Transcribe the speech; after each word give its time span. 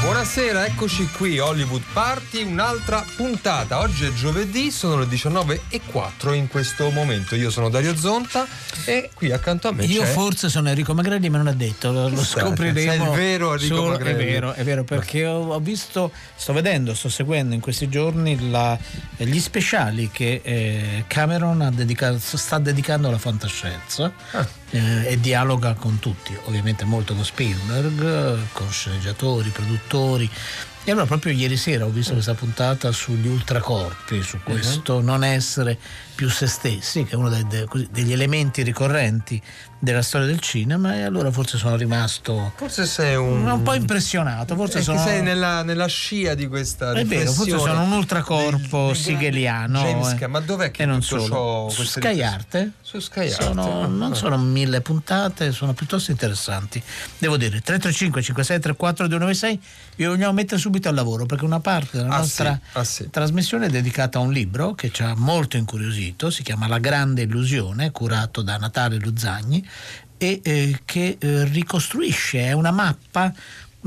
Buonasera, 0.00 0.64
eccoci 0.64 1.06
qui, 1.10 1.38
Hollywood 1.38 1.82
Party, 1.92 2.42
un'altra 2.44 3.04
puntata. 3.16 3.80
Oggi 3.80 4.06
è 4.06 4.12
giovedì, 4.12 4.70
sono 4.70 4.96
le 5.00 5.06
19.04 5.06 6.32
in 6.34 6.48
questo 6.48 6.88
momento. 6.90 7.34
Io 7.34 7.50
sono 7.50 7.68
Dario 7.68 7.94
Zonta 7.96 8.46
e 8.86 9.10
qui 9.12 9.32
accanto 9.32 9.68
a 9.68 9.72
me 9.72 9.84
Io 9.84 10.02
c'è... 10.02 10.06
forse 10.06 10.48
sono 10.48 10.68
Enrico 10.68 10.94
Magrelli, 10.94 11.28
ma 11.28 11.38
non 11.38 11.48
è 11.48 11.52
detto, 11.54 11.90
lo, 11.92 12.08
lo 12.08 12.24
scopriremo. 12.24 13.10
il 13.12 13.18
vero 13.18 13.52
Enrico 13.54 13.74
solo- 13.74 13.90
Magrelli. 13.90 14.22
È 14.22 14.26
vero, 14.26 14.52
è 14.52 14.62
vero, 14.64 14.84
perché 14.84 15.26
ho, 15.26 15.52
ho 15.52 15.58
visto, 15.60 16.10
sto 16.36 16.52
vedendo, 16.52 16.94
sto 16.94 17.08
seguendo 17.10 17.54
in 17.54 17.60
questi 17.60 17.88
giorni 17.88 18.50
la- 18.50 18.78
gli 19.16 19.40
speciali 19.40 20.10
che 20.10 20.40
eh, 20.42 21.04
Cameron 21.08 21.60
ha 21.60 21.70
dedicato- 21.70 22.18
sta 22.36 22.58
dedicando 22.58 23.08
alla 23.08 23.18
fantascienza. 23.18 24.10
Ah. 24.30 24.46
Eh, 24.70 25.12
e 25.12 25.20
dialoga 25.20 25.74
con 25.74 25.98
tutti, 25.98 26.36
ovviamente 26.44 26.84
molto 26.84 27.14
con 27.14 27.24
Spielberg, 27.24 28.38
con 28.52 28.70
sceneggiatori, 28.70 29.48
produttori. 29.50 30.30
E 30.84 30.90
allora 30.90 31.06
proprio 31.06 31.32
ieri 31.32 31.56
sera 31.56 31.84
ho 31.84 31.90
visto 31.90 32.14
questa 32.14 32.34
puntata 32.34 32.92
sugli 32.92 33.26
ultracorpi, 33.26 34.22
su 34.22 34.38
questo 34.42 35.00
non 35.00 35.22
essere 35.22 35.78
più 36.18 36.28
se 36.28 36.48
stessi, 36.48 37.04
che 37.04 37.12
è 37.12 37.14
uno 37.14 37.28
dei- 37.28 37.46
de- 37.46 37.64
così, 37.66 37.86
degli 37.92 38.10
elementi 38.10 38.62
ricorrenti 38.64 39.40
della 39.80 40.02
storia 40.02 40.26
del 40.26 40.40
cinema 40.40 40.96
e 40.96 41.02
allora 41.02 41.30
forse 41.30 41.56
sono 41.56 41.76
rimasto 41.76 42.50
Forse 42.56 42.84
sei 42.86 43.14
un... 43.14 43.46
un 43.48 43.62
po' 43.62 43.74
impressionato, 43.74 44.56
forse 44.56 44.78
che 44.78 44.82
sono... 44.82 44.98
sei 45.00 45.22
nella, 45.22 45.62
nella 45.62 45.86
scia 45.86 46.34
di 46.34 46.48
questa 46.48 46.90
È 46.94 47.04
vero, 47.04 47.30
forse 47.30 47.56
sono 47.56 47.82
un 47.82 47.92
ultracorpo 47.92 48.86
del- 48.88 48.96
sigeliano. 48.96 49.80
James 49.80 50.16
eh. 50.20 50.26
Ma 50.26 50.40
dov'è 50.40 50.72
che 50.72 50.84
non 50.84 51.00
solo. 51.02 51.68
Su 51.70 51.84
Sky? 51.84 52.20
Arte? 52.20 52.72
Su 52.80 52.98
Sky 52.98 53.30
Arte. 53.30 53.44
Sono- 53.44 53.86
non 53.86 54.16
sono 54.16 54.36
mille 54.38 54.80
puntate, 54.80 55.52
sono 55.52 55.72
piuttosto 55.72 56.10
interessanti. 56.10 56.82
Devo 57.18 57.36
dire, 57.36 57.60
335 57.60 58.22
56 58.22 58.58
34 58.60 59.06
296 59.06 59.60
vi 59.94 60.04
vogliamo 60.06 60.32
mettere 60.32 60.60
subito 60.60 60.88
al 60.88 60.96
lavoro 60.96 61.26
perché 61.26 61.44
una 61.44 61.60
parte 61.60 61.98
della 61.98 62.14
Ah, 62.14 62.18
nostra 62.18 62.60
sì, 62.60 62.78
ah, 62.78 62.82
sì. 62.84 63.08
trasmissione 63.10 63.66
è 63.66 63.68
dedicata 63.68 64.18
a 64.18 64.22
un 64.22 64.32
libro 64.32 64.74
che 64.74 64.90
ci 64.90 65.04
ha 65.04 65.14
molto 65.16 65.56
incuriosito, 65.56 66.07
si 66.30 66.42
chiama 66.42 66.66
La 66.66 66.78
grande 66.78 67.22
illusione, 67.22 67.90
curato 67.90 68.42
da 68.42 68.56
Natale 68.56 68.96
Luzzagni 68.96 69.66
e 70.16 70.40
eh, 70.42 70.80
che 70.84 71.16
eh, 71.18 71.44
ricostruisce, 71.44 72.40
è 72.40 72.52
una 72.52 72.70
mappa 72.70 73.32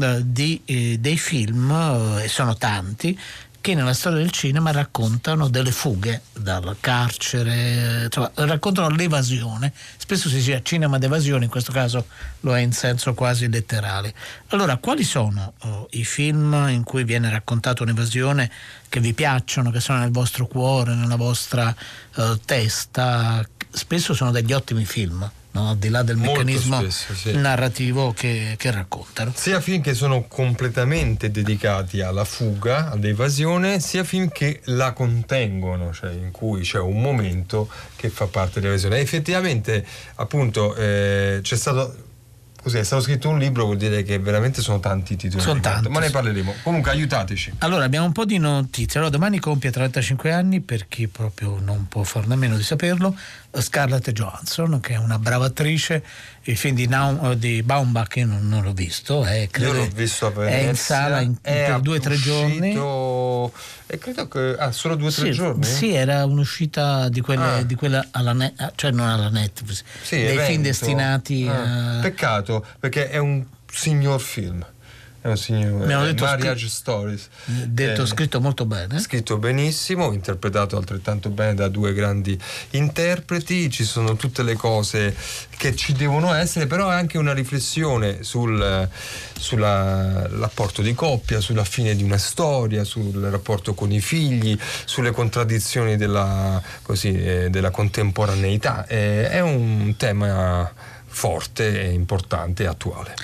eh, 0.01 0.21
di, 0.25 0.61
eh, 0.65 0.97
dei 0.99 1.17
film, 1.17 1.69
eh, 1.69 2.23
e 2.23 2.27
sono 2.27 2.55
tanti, 2.55 3.17
che 3.61 3.75
nella 3.75 3.93
storia 3.93 4.17
del 4.17 4.31
cinema 4.31 4.71
raccontano 4.71 5.47
delle 5.47 5.71
fughe 5.71 6.23
dal 6.33 6.75
carcere, 6.79 8.05
insomma, 8.05 8.31
raccontano 8.33 8.89
l'evasione. 8.89 9.71
Spesso 9.97 10.27
si 10.27 10.37
dice 10.37 10.61
cinema 10.63 10.97
d'evasione, 10.97 11.45
in 11.45 11.51
questo 11.51 11.71
caso 11.71 12.07
lo 12.41 12.57
è 12.57 12.59
in 12.59 12.73
senso 12.73 13.13
quasi 13.13 13.47
letterale. 13.47 14.13
Allora, 14.47 14.77
quali 14.77 15.03
sono 15.03 15.53
oh, 15.59 15.87
i 15.91 16.03
film 16.03 16.67
in 16.69 16.83
cui 16.83 17.03
viene 17.03 17.29
raccontata 17.29 17.83
un'evasione 17.83 18.51
che 18.89 18.99
vi 18.99 19.13
piacciono, 19.13 19.69
che 19.69 19.79
sono 19.79 19.99
nel 19.99 20.11
vostro 20.11 20.47
cuore, 20.47 20.95
nella 20.95 21.15
vostra 21.15 21.73
eh, 22.15 22.39
testa? 22.43 23.47
Spesso 23.69 24.13
sono 24.15 24.31
degli 24.31 24.51
ottimi 24.51 24.85
film. 24.85 25.29
No? 25.51 25.69
Al 25.69 25.77
di 25.77 25.89
là 25.89 26.03
del 26.03 26.17
Molto 26.17 26.43
meccanismo 26.43 26.79
spesso, 26.79 27.13
sì. 27.13 27.35
narrativo 27.35 28.13
che, 28.13 28.55
che 28.57 28.71
raccontano. 28.71 29.31
Sia 29.35 29.59
film 29.59 29.81
che 29.81 29.93
sono 29.93 30.25
completamente 30.27 31.31
dedicati 31.31 32.01
alla 32.01 32.25
fuga, 32.25 32.91
all'evasione, 32.91 33.79
sia 33.79 34.03
film 34.03 34.29
che 34.29 34.61
la 34.65 34.93
contengono, 34.93 35.93
cioè 35.93 36.11
in 36.11 36.31
cui 36.31 36.61
c'è 36.61 36.79
un 36.79 37.01
momento 37.01 37.69
che 37.95 38.09
fa 38.09 38.27
parte 38.27 38.59
dell'evasione. 38.59 38.97
E 38.97 39.01
effettivamente, 39.01 39.85
appunto, 40.15 40.75
eh, 40.75 41.39
c'è 41.41 41.55
stato. 41.55 42.09
Così 42.61 42.77
è 42.77 42.83
stato 42.83 43.01
scritto 43.01 43.27
un 43.27 43.39
libro, 43.39 43.65
vuol 43.65 43.77
dire 43.77 44.03
che 44.03 44.19
veramente 44.19 44.61
sono 44.61 44.79
tanti 44.79 45.15
titoli. 45.15 45.41
Sono 45.41 45.59
tanti, 45.59 45.89
Ma 45.89 45.99
ne 45.99 46.11
parleremo. 46.11 46.53
Comunque 46.61 46.91
aiutateci. 46.91 47.53
Allora, 47.57 47.85
abbiamo 47.85 48.05
un 48.05 48.11
po' 48.11 48.23
di 48.23 48.37
notizie. 48.37 48.99
Allora, 48.99 49.09
domani 49.09 49.39
compie 49.39 49.71
35 49.71 50.31
anni, 50.31 50.59
per 50.59 50.87
chi 50.87 51.07
proprio 51.07 51.57
non 51.59 51.87
può 51.87 52.03
farne 52.03 52.35
a 52.35 52.37
meno 52.37 52.55
di 52.55 52.61
saperlo, 52.61 53.17
Scarlett 53.59 54.11
Johansson, 54.11 54.79
che 54.79 54.93
è 54.93 54.97
una 54.97 55.19
brava 55.19 55.45
attrice. 55.47 56.03
Il 56.43 56.55
film 56.57 56.75
di, 56.75 56.87
Nau- 56.87 57.33
di 57.33 57.61
Baumbach 57.63 58.15
io 58.15 58.25
non, 58.25 58.47
non 58.47 58.63
l'ho 58.63 58.73
visto, 58.73 59.23
è, 59.25 59.47
credo- 59.51 59.73
Io 59.73 59.77
l'ho 59.79 59.87
visto 59.93 60.25
a 60.27 60.31
Venezia. 60.31 60.57
è 60.59 60.69
in 60.69 60.75
sala 60.75 61.19
in- 61.21 61.35
per 61.39 61.79
due 61.81 61.97
o 61.97 61.99
tre 61.99 62.15
giorni. 62.15 62.71
E 63.87 63.97
credo 63.97 64.27
che. 64.27 64.55
Ah, 64.57 64.71
solo 64.71 64.95
due 64.95 65.09
o 65.09 65.11
tre 65.11 65.25
Sì, 65.25 65.31
giorni? 65.31 65.65
sì, 65.65 65.93
era 65.93 66.25
un'uscita 66.25 67.09
di 67.09 67.21
quelle, 67.21 67.43
Ah. 67.43 67.61
di 67.63 67.75
quella 67.75 68.07
alla 68.11 68.33
net, 68.33 68.71
cioè 68.75 68.91
non 68.91 69.07
alla 69.07 69.29
Netflix, 69.29 69.83
Sì, 70.01 70.15
dei 70.15 70.25
evento. 70.27 70.43
film 70.45 70.61
destinati 70.63 71.47
Ah, 71.47 71.97
a. 71.97 72.01
Peccato, 72.01 72.65
perché 72.79 73.09
è 73.09 73.17
un 73.17 73.43
signor 73.71 74.19
film. 74.21 74.65
È 75.21 75.27
un 75.27 75.37
signor 75.37 75.85
Mi 75.85 75.93
hanno 75.93 76.05
detto 76.05 76.23
Marriage 76.23 76.67
Stories. 76.67 77.27
detto 77.45 78.01
Eh, 78.01 78.05
scritto 78.07 78.41
molto 78.41 78.65
bene. 78.65 78.99
Scritto 78.99 79.37
benissimo, 79.37 80.11
interpretato 80.13 80.77
altrettanto 80.77 81.29
bene 81.29 81.53
da 81.53 81.67
due 81.67 81.93
grandi 81.93 82.39
interpreti, 82.71 83.69
ci 83.69 83.83
sono 83.83 84.15
tutte 84.15 84.41
le 84.41 84.55
cose 84.55 85.15
che 85.57 85.75
ci 85.75 85.93
devono 85.93 86.33
essere, 86.33 86.65
però 86.65 86.89
è 86.89 86.95
anche 86.95 87.19
una 87.19 87.33
riflessione 87.33 88.23
sul 88.23 88.89
sulla- 89.37 90.27
rapporto 90.27 90.81
di 90.81 90.93
coppia, 90.93 91.39
sulla 91.39 91.63
fine 91.63 91.95
di 91.95 92.03
una 92.03 92.17
storia, 92.17 92.83
sul 92.83 93.13
rapporto 93.29 93.73
con 93.73 93.91
i 93.91 93.99
figli, 93.99 94.57
sulle 94.85 95.11
contraddizioni 95.11 95.97
della, 95.97 96.61
così, 96.81 97.11
eh, 97.11 97.49
della 97.49 97.71
contemporaneità. 97.71 98.85
Eh, 98.87 99.29
è 99.29 99.39
un 99.39 99.95
tema 99.97 100.71
forte, 101.05 101.81
e 101.81 101.91
importante 101.91 102.63
e 102.63 102.67
attuale. 102.67 103.15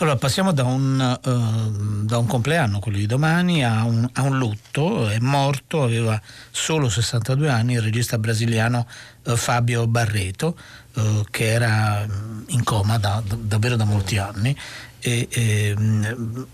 Allora 0.00 0.16
passiamo 0.16 0.52
da 0.52 0.64
un, 0.64 0.98
eh, 0.98 2.06
da 2.06 2.16
un 2.16 2.26
compleanno, 2.26 2.78
quello 2.78 2.96
di 2.96 3.04
domani, 3.04 3.62
a 3.62 3.84
un, 3.84 4.08
a 4.14 4.22
un 4.22 4.38
lutto. 4.38 5.06
È 5.10 5.18
morto, 5.18 5.82
aveva 5.82 6.18
solo 6.50 6.88
62 6.88 7.50
anni, 7.50 7.74
il 7.74 7.82
regista 7.82 8.16
brasiliano 8.16 8.86
eh, 9.24 9.36
Fabio 9.36 9.86
Barreto, 9.86 10.56
eh, 10.94 11.24
che 11.30 11.50
era 11.50 12.06
mm, 12.08 12.44
in 12.46 12.64
coma 12.64 12.96
da- 12.96 13.22
da- 13.26 13.36
davvero 13.38 13.76
da 13.76 13.84
molti 13.84 14.16
anni. 14.16 14.56
E, 15.00 15.28
e, 15.30 15.74
mh, 15.76 16.46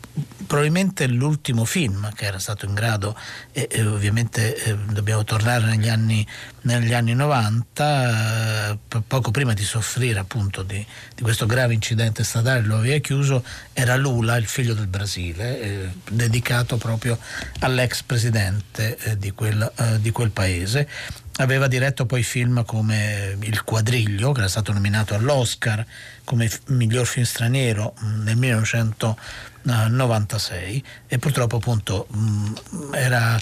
probabilmente 0.46 1.06
l'ultimo 1.06 1.64
film 1.64 2.10
che 2.14 2.24
era 2.24 2.38
stato 2.38 2.64
in 2.66 2.74
grado, 2.74 3.16
e, 3.52 3.68
e 3.70 3.84
ovviamente 3.84 4.56
eh, 4.56 4.76
dobbiamo 4.92 5.24
tornare 5.24 5.66
negli 5.66 5.88
anni, 5.88 6.26
negli 6.62 6.94
anni 6.94 7.14
90, 7.14 8.70
eh, 8.70 8.78
po- 8.86 9.02
poco 9.06 9.30
prima 9.30 9.52
di 9.52 9.64
soffrire 9.64 10.18
appunto 10.18 10.62
di, 10.62 10.84
di 11.14 11.22
questo 11.22 11.46
grave 11.46 11.74
incidente 11.74 12.24
stradale, 12.24 12.62
lo 12.62 12.76
aveva 12.76 12.98
chiuso, 12.98 13.44
era 13.72 13.96
Lula, 13.96 14.36
il 14.36 14.46
figlio 14.46 14.74
del 14.74 14.86
Brasile, 14.86 15.60
eh, 15.60 15.88
dedicato 16.10 16.76
proprio 16.76 17.18
all'ex 17.60 18.02
presidente 18.02 18.96
eh, 18.98 19.18
di, 19.18 19.32
quel, 19.32 19.72
eh, 19.76 20.00
di 20.00 20.10
quel 20.10 20.30
paese. 20.30 20.88
Aveva 21.38 21.66
diretto 21.66 22.06
poi 22.06 22.22
film 22.22 22.64
come 22.64 23.36
Il 23.42 23.62
Quadriglio, 23.62 24.32
che 24.32 24.38
era 24.38 24.48
stato 24.48 24.72
nominato 24.72 25.14
all'Oscar 25.14 25.84
come 26.24 26.50
miglior 26.68 27.06
film 27.06 27.26
straniero 27.26 27.92
mh, 27.98 28.22
nel 28.22 28.36
1996 28.36 30.84
e 31.06 31.18
purtroppo 31.18 31.56
appunto 31.56 32.06
mh, 32.10 32.54
era, 32.94 33.38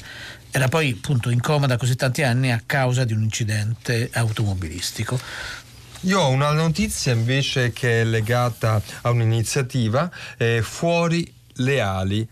era 0.50 0.66
poi 0.66 0.90
appunto 0.90 1.30
in 1.30 1.40
coma 1.40 1.68
da 1.68 1.76
così 1.76 1.94
tanti 1.94 2.24
anni 2.24 2.50
a 2.50 2.60
causa 2.66 3.04
di 3.04 3.12
un 3.12 3.22
incidente 3.22 4.10
automobilistico. 4.12 5.16
Io 6.00 6.20
ho 6.20 6.30
una 6.30 6.50
notizia 6.50 7.12
invece 7.12 7.72
che 7.72 8.00
è 8.00 8.04
legata 8.04 8.82
a 9.02 9.10
un'iniziativa, 9.10 10.10
eh, 10.36 10.62
Fuori 10.62 11.32
le 11.54 11.80
ali. 11.80 12.28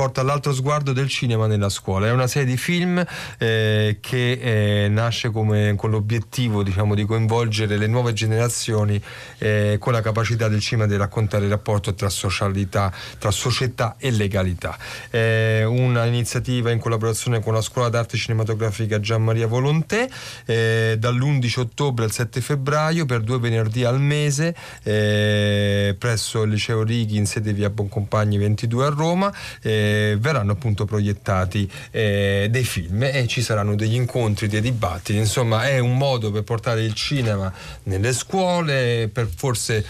Porta 0.00 0.22
all'altro 0.22 0.54
sguardo 0.54 0.94
del 0.94 1.08
cinema 1.08 1.46
nella 1.46 1.68
scuola. 1.68 2.06
È 2.06 2.10
una 2.10 2.26
serie 2.26 2.48
di 2.48 2.56
film 2.56 3.04
eh, 3.36 3.98
che 4.00 4.84
eh, 4.84 4.88
nasce 4.88 5.28
come, 5.28 5.74
con 5.76 5.90
l'obiettivo 5.90 6.62
diciamo, 6.62 6.94
di 6.94 7.04
coinvolgere 7.04 7.76
le 7.76 7.86
nuove 7.86 8.14
generazioni 8.14 8.98
eh, 9.36 9.76
con 9.78 9.92
la 9.92 10.00
capacità 10.00 10.48
del 10.48 10.60
cinema 10.60 10.86
di 10.86 10.96
raccontare 10.96 11.44
il 11.44 11.50
rapporto 11.50 11.92
tra 11.92 12.08
socialità, 12.08 12.90
tra 13.18 13.30
società 13.30 13.96
e 13.98 14.10
legalità. 14.10 14.78
È 15.10 15.64
una 15.64 16.06
iniziativa 16.06 16.70
in 16.70 16.78
collaborazione 16.78 17.40
con 17.40 17.52
la 17.52 17.60
Scuola 17.60 17.90
d'Arte 17.90 18.16
Cinematografica 18.16 19.00
Gian 19.00 19.22
Maria 19.22 19.48
Volontè 19.48 20.08
eh, 20.46 20.96
dall'11 20.98 21.60
ottobre 21.60 22.06
al 22.06 22.10
7 22.10 22.40
febbraio 22.40 23.04
per 23.04 23.20
due 23.20 23.38
venerdì 23.38 23.84
al 23.84 24.00
mese 24.00 24.56
eh, 24.82 25.94
presso 25.98 26.44
il 26.44 26.52
liceo 26.52 26.84
Righi 26.84 27.18
in 27.18 27.26
sede 27.26 27.52
via 27.52 27.68
Boncompagni 27.68 28.38
22 28.38 28.86
a 28.86 28.88
Roma 28.88 29.30
eh, 29.60 29.88
verranno 30.18 30.52
appunto 30.52 30.84
proiettati 30.84 31.70
eh, 31.90 32.48
dei 32.50 32.64
film 32.64 33.02
e 33.02 33.26
ci 33.26 33.42
saranno 33.42 33.74
degli 33.74 33.94
incontri, 33.94 34.48
dei 34.48 34.60
dibattiti. 34.60 35.18
Insomma 35.18 35.68
è 35.68 35.78
un 35.78 35.96
modo 35.96 36.30
per 36.30 36.42
portare 36.42 36.82
il 36.82 36.94
cinema 36.94 37.52
nelle 37.84 38.12
scuole 38.12 39.08
per 39.12 39.28
forse 39.34 39.84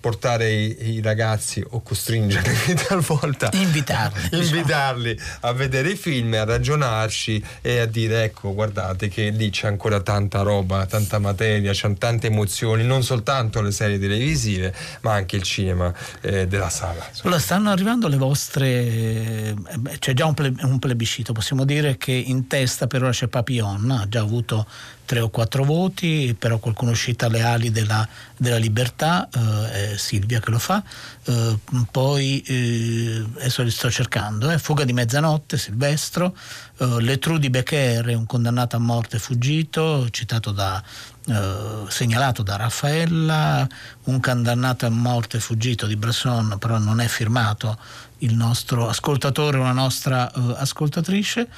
portare 0.00 0.50
i, 0.52 0.94
i 0.94 1.00
ragazzi 1.02 1.62
o 1.70 1.82
costringerli 1.82 2.74
talvolta 2.86 3.50
Invitarli, 3.52 4.22
diciamo. 4.30 4.42
invitarli 4.42 5.20
a 5.40 5.52
vedere 5.52 5.90
i 5.90 5.96
film, 5.96 6.34
a 6.34 6.44
ragionarci 6.44 7.42
e 7.60 7.78
a 7.80 7.86
dire 7.86 8.22
ecco 8.24 8.54
guardate 8.54 9.08
che 9.08 9.30
lì 9.30 9.50
c'è 9.50 9.66
ancora 9.66 10.00
tanta 10.00 10.42
roba, 10.42 10.86
tanta 10.86 11.18
materia, 11.18 11.72
c'è 11.72 11.92
tante 11.98 12.28
emozioni, 12.28 12.84
non 12.84 13.02
soltanto 13.02 13.60
le 13.60 13.72
serie 13.72 13.98
televisive 13.98 14.72
ma 15.00 15.14
anche 15.14 15.36
il 15.36 15.42
cinema 15.42 15.92
eh, 16.20 16.46
della 16.46 16.70
sala. 16.70 17.04
Allora, 17.22 17.40
stanno 17.40 17.70
arrivando 17.70 18.08
le 18.08 18.16
vostre. 18.16 18.66
eh, 18.68 19.54
C'è 19.98 20.12
già 20.14 20.26
un 20.26 20.78
plebiscito. 20.78 21.32
Possiamo 21.32 21.64
dire 21.64 21.96
che 21.96 22.12
in 22.12 22.46
testa 22.46 22.86
per 22.86 23.02
ora 23.02 23.12
c'è 23.12 23.26
Papillon, 23.26 23.90
ha 23.90 24.06
già 24.08 24.20
avuto 24.20 24.66
tre 25.08 25.20
o 25.20 25.30
quattro 25.30 25.64
voti, 25.64 26.36
però 26.38 26.58
qualcuno 26.58 26.90
è 26.90 26.92
uscito 26.92 27.24
alle 27.24 27.40
ali 27.40 27.70
della, 27.70 28.06
della 28.36 28.58
libertà, 28.58 29.26
eh, 29.32 29.92
è 29.92 29.96
Silvia 29.96 30.38
che 30.38 30.50
lo 30.50 30.58
fa. 30.58 30.82
Eh, 31.24 31.58
poi 31.90 32.42
eh, 32.42 33.24
adesso 33.36 33.62
li 33.62 33.70
sto 33.70 33.90
cercando: 33.90 34.50
eh, 34.50 34.58
Fuga 34.58 34.84
di 34.84 34.92
mezzanotte, 34.92 35.56
Silvestro, 35.56 36.36
eh, 36.76 37.00
Le 37.00 37.18
True 37.18 37.38
di 37.38 37.48
Becker, 37.48 38.14
un 38.14 38.26
condannato 38.26 38.76
a 38.76 38.80
morte 38.80 39.18
fuggito, 39.18 40.10
citato 40.10 40.52
da, 40.52 40.82
eh, 41.26 41.84
segnalato 41.88 42.42
da 42.42 42.56
Raffaella, 42.56 43.66
un 44.04 44.20
condannato 44.20 44.84
a 44.84 44.90
morte 44.90 45.40
fuggito 45.40 45.86
di 45.86 45.96
Bresson, 45.96 46.56
però 46.58 46.76
non 46.76 47.00
è 47.00 47.08
firmato 47.08 47.78
il 48.22 48.34
nostro 48.34 48.88
ascoltatore 48.88 49.58
la 49.58 49.72
nostra 49.72 50.30
eh, 50.30 50.54
ascoltatrice. 50.56 51.48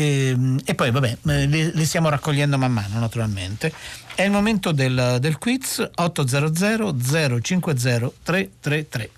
E, 0.00 0.34
e 0.64 0.74
poi 0.74 0.90
vabbè, 0.90 1.18
eh, 1.26 1.44
li, 1.46 1.70
li 1.74 1.84
stiamo 1.84 2.08
raccogliendo 2.08 2.56
man 2.56 2.72
mano 2.72 2.98
naturalmente. 2.98 3.70
È 4.14 4.22
il 4.22 4.30
momento 4.30 4.72
del, 4.72 5.18
del 5.20 5.36
quiz 5.36 5.86
800 5.94 6.96
050 7.42 8.12
333. 8.22 9.10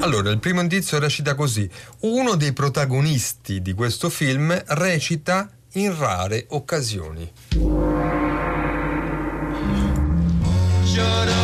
Allora, 0.00 0.30
il 0.30 0.38
primo 0.38 0.60
indizio 0.60 0.98
recita 0.98 1.34
così. 1.34 1.68
Uno 2.00 2.34
dei 2.34 2.52
protagonisti 2.52 3.60
di 3.60 3.72
questo 3.74 4.08
film 4.08 4.62
recita 4.68 5.50
in 5.72 5.96
rare 5.98 6.46
occasioni. 6.48 7.30
I 10.86 11.43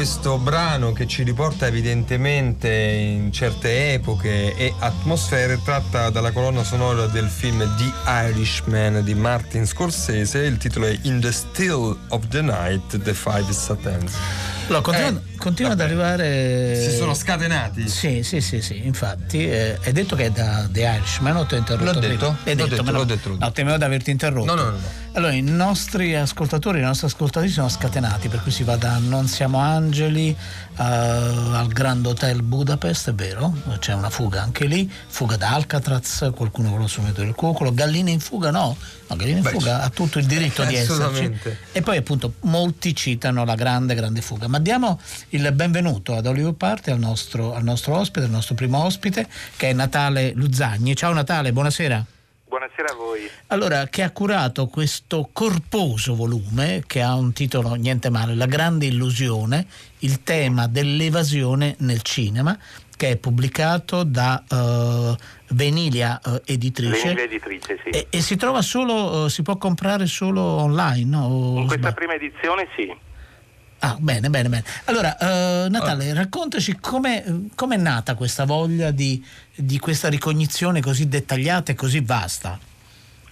questo 0.00 0.38
brano 0.38 0.92
che 0.92 1.06
ci 1.06 1.22
riporta 1.24 1.66
evidentemente 1.66 2.70
in 2.70 3.30
certe 3.32 3.92
epoche 3.92 4.56
e 4.56 4.72
atmosfere 4.78 5.60
tratta 5.62 6.08
dalla 6.08 6.32
colonna 6.32 6.64
sonora 6.64 7.04
del 7.04 7.28
film 7.28 7.58
The 7.76 7.92
Irishman 8.06 9.04
di 9.04 9.12
Martin 9.12 9.66
Scorsese. 9.66 10.38
Il 10.38 10.56
titolo 10.56 10.86
è 10.86 10.98
In 11.02 11.20
the 11.20 11.30
Still 11.30 11.94
of 12.08 12.28
the 12.28 12.40
Night, 12.40 12.96
The 12.96 13.12
Five 13.12 13.52
Satans. 13.52 14.49
Allora, 14.70 14.82
continua, 14.82 15.08
Eh, 15.20 15.36
continua 15.36 15.72
ad 15.72 15.80
arrivare. 15.80 16.80
Si 16.80 16.96
sono 16.96 17.12
scatenati. 17.14 17.88
Sì, 17.88 18.22
sì, 18.22 18.40
sì, 18.40 18.62
sì, 18.62 18.86
infatti 18.86 19.48
eh, 19.48 19.76
hai 19.82 19.92
detto 19.92 20.14
che 20.14 20.26
è 20.26 20.30
da 20.30 20.68
The 20.70 20.80
Irishman 20.82 21.36
o 21.36 21.44
ti 21.44 21.54
ho 21.54 21.58
interrotto? 21.58 21.92
L'ho 21.92 21.98
detto, 21.98 22.36
l'ho 22.44 22.54
detto, 22.54 22.82
meno- 22.84 22.98
l'ho 22.98 23.04
detto, 23.04 23.28
l'ho 23.30 23.36
No, 23.38 23.50
temevo 23.52 23.76
di 23.76 23.84
averti 23.84 24.10
interrotto. 24.12 24.54
No, 24.54 24.62
no, 24.62 24.70
no, 24.70 24.76
no. 24.76 25.08
Allora, 25.12 25.32
i 25.32 25.42
nostri 25.42 26.14
ascoltatori, 26.14 26.78
i 26.78 26.82
nostri 26.82 27.08
ascoltatori 27.08 27.50
sono 27.50 27.68
scatenati, 27.68 28.28
per 28.28 28.42
cui 28.42 28.52
si 28.52 28.62
va 28.62 28.76
da 28.76 28.98
Non 28.98 29.26
siamo 29.26 29.58
angeli 29.58 30.28
eh, 30.30 30.36
al 30.76 31.66
Grand 31.66 32.06
Hotel 32.06 32.42
Budapest, 32.42 33.10
è 33.10 33.14
vero? 33.14 33.52
C'è 33.80 33.92
una 33.92 34.08
fuga 34.08 34.40
anche 34.42 34.66
lì, 34.66 34.88
fuga 35.08 35.36
da 35.36 35.52
Alcatraz, 35.54 36.30
qualcuno 36.32 36.70
con 36.70 36.78
lo 36.78 36.86
strumento 36.86 37.22
del 37.22 37.34
cuculo, 37.34 37.74
Galline 37.74 38.08
in 38.12 38.20
fuga 38.20 38.52
no, 38.52 38.76
no 39.08 39.16
Galline 39.16 39.38
in 39.38 39.42
Beh, 39.42 39.50
fuga 39.50 39.82
ha 39.82 39.88
tutto 39.90 40.20
il 40.20 40.26
diritto 40.26 40.62
di 40.64 40.76
esserci. 40.76 41.32
E 41.72 41.82
poi 41.82 41.96
appunto 41.96 42.34
molti 42.42 42.94
citano 42.94 43.44
la 43.44 43.56
grande, 43.56 43.96
grande 43.96 44.20
fuga. 44.20 44.46
Ma 44.46 44.59
diamo 44.60 45.00
il 45.30 45.50
benvenuto 45.52 46.14
ad 46.14 46.26
Hollywood 46.26 46.54
Party, 46.56 46.90
al 46.90 46.98
nostro, 46.98 47.54
al 47.54 47.64
nostro 47.64 47.96
ospite, 47.96 48.26
al 48.26 48.30
nostro 48.30 48.54
primo 48.54 48.84
ospite, 48.84 49.26
che 49.56 49.70
è 49.70 49.72
Natale 49.72 50.32
Luzzagni. 50.34 50.94
Ciao 50.94 51.12
Natale, 51.12 51.52
buonasera. 51.52 52.04
Buonasera 52.46 52.90
a 52.90 52.94
voi. 52.94 53.30
Allora, 53.48 53.86
che 53.86 54.02
ha 54.02 54.10
curato 54.10 54.66
questo 54.66 55.28
corposo 55.32 56.16
volume 56.16 56.82
che 56.84 57.00
ha 57.00 57.14
un 57.14 57.32
titolo 57.32 57.74
niente 57.74 58.10
male, 58.10 58.34
La 58.34 58.46
grande 58.46 58.86
illusione, 58.86 59.66
il 60.00 60.24
tema 60.24 60.66
dell'evasione 60.66 61.76
nel 61.78 62.02
cinema, 62.02 62.58
che 62.96 63.10
è 63.10 63.16
pubblicato 63.16 64.02
da 64.02 64.42
eh, 64.48 65.16
Venilia 65.50 66.20
eh, 66.20 66.42
Editrice. 66.44 67.14
Venilia 67.14 67.24
editrice, 67.24 67.78
sì. 67.84 67.90
E, 67.90 68.06
e 68.10 68.20
si 68.20 68.36
trova 68.36 68.62
solo, 68.62 69.26
eh, 69.26 69.30
si 69.30 69.42
può 69.42 69.56
comprare 69.56 70.06
solo 70.06 70.42
online, 70.42 71.04
no? 71.04 71.54
In 71.56 71.66
questa 71.68 71.92
prima 71.92 72.14
edizione 72.14 72.66
sì. 72.76 72.92
Ah, 73.82 73.96
bene, 73.98 74.28
bene, 74.28 74.48
bene. 74.48 74.64
Allora, 74.84 75.16
eh, 75.16 75.68
Natale, 75.70 76.12
raccontaci 76.12 76.78
come 76.80 77.24
è 77.24 77.76
nata 77.76 78.14
questa 78.14 78.44
voglia 78.44 78.90
di, 78.90 79.24
di 79.54 79.78
questa 79.78 80.08
ricognizione 80.08 80.80
così 80.80 81.08
dettagliata 81.08 81.72
e 81.72 81.74
così 81.74 82.00
vasta. 82.00 82.58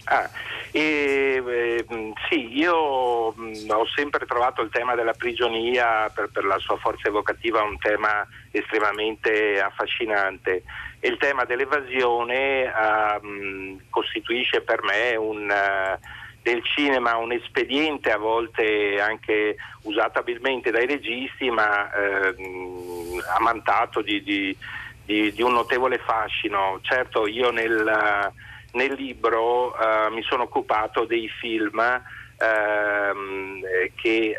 Ah, 0.05 0.31
e, 0.71 1.43
eh, 1.47 1.85
mh, 1.87 2.13
sì, 2.31 2.57
io 2.57 3.33
mh, 3.33 3.69
ho 3.69 3.87
sempre 3.95 4.25
trovato 4.25 4.63
il 4.63 4.71
tema 4.71 4.95
della 4.95 5.13
prigionia 5.13 6.09
per, 6.09 6.31
per 6.33 6.45
la 6.45 6.59
sua 6.59 6.79
forza 6.79 7.09
evocativa 7.09 7.63
un 7.63 7.79
tema 7.79 8.27
estremamente 8.51 9.61
affascinante 9.61 10.63
e 11.01 11.09
il 11.09 11.19
tema 11.19 11.45
dell'evasione 11.45 12.73
ah, 12.73 13.19
mh, 13.21 13.89
costituisce 13.91 14.63
per 14.63 14.83
me 14.83 15.15
un, 15.17 15.51
eh, 15.51 15.99
del 16.43 16.63
cinema 16.65 17.17
un 17.17 17.33
espediente 17.33 18.11
a 18.11 18.17
volte 18.17 19.01
anche 19.01 19.57
usato 19.83 20.19
abilmente 20.19 20.71
dai 20.71 20.87
registi, 20.87 21.51
ma 21.51 21.91
ehm, 21.93 23.23
amantato 23.37 24.01
di, 24.03 24.23
di, 24.23 24.57
di, 25.05 25.33
di, 25.33 25.43
un 25.43 25.53
notevole 25.53 25.99
fascino. 25.99 26.79
Certo, 26.83 27.27
io 27.27 27.51
nel, 27.51 28.33
nel 28.73 28.93
libro 28.95 29.77
eh, 29.79 30.11
mi 30.11 30.23
sono 30.23 30.45
occupato 30.45 31.05
dei 31.05 31.29
film 31.29 31.79
ehm, 31.81 33.61
che 33.95 34.31
eh, 34.31 34.37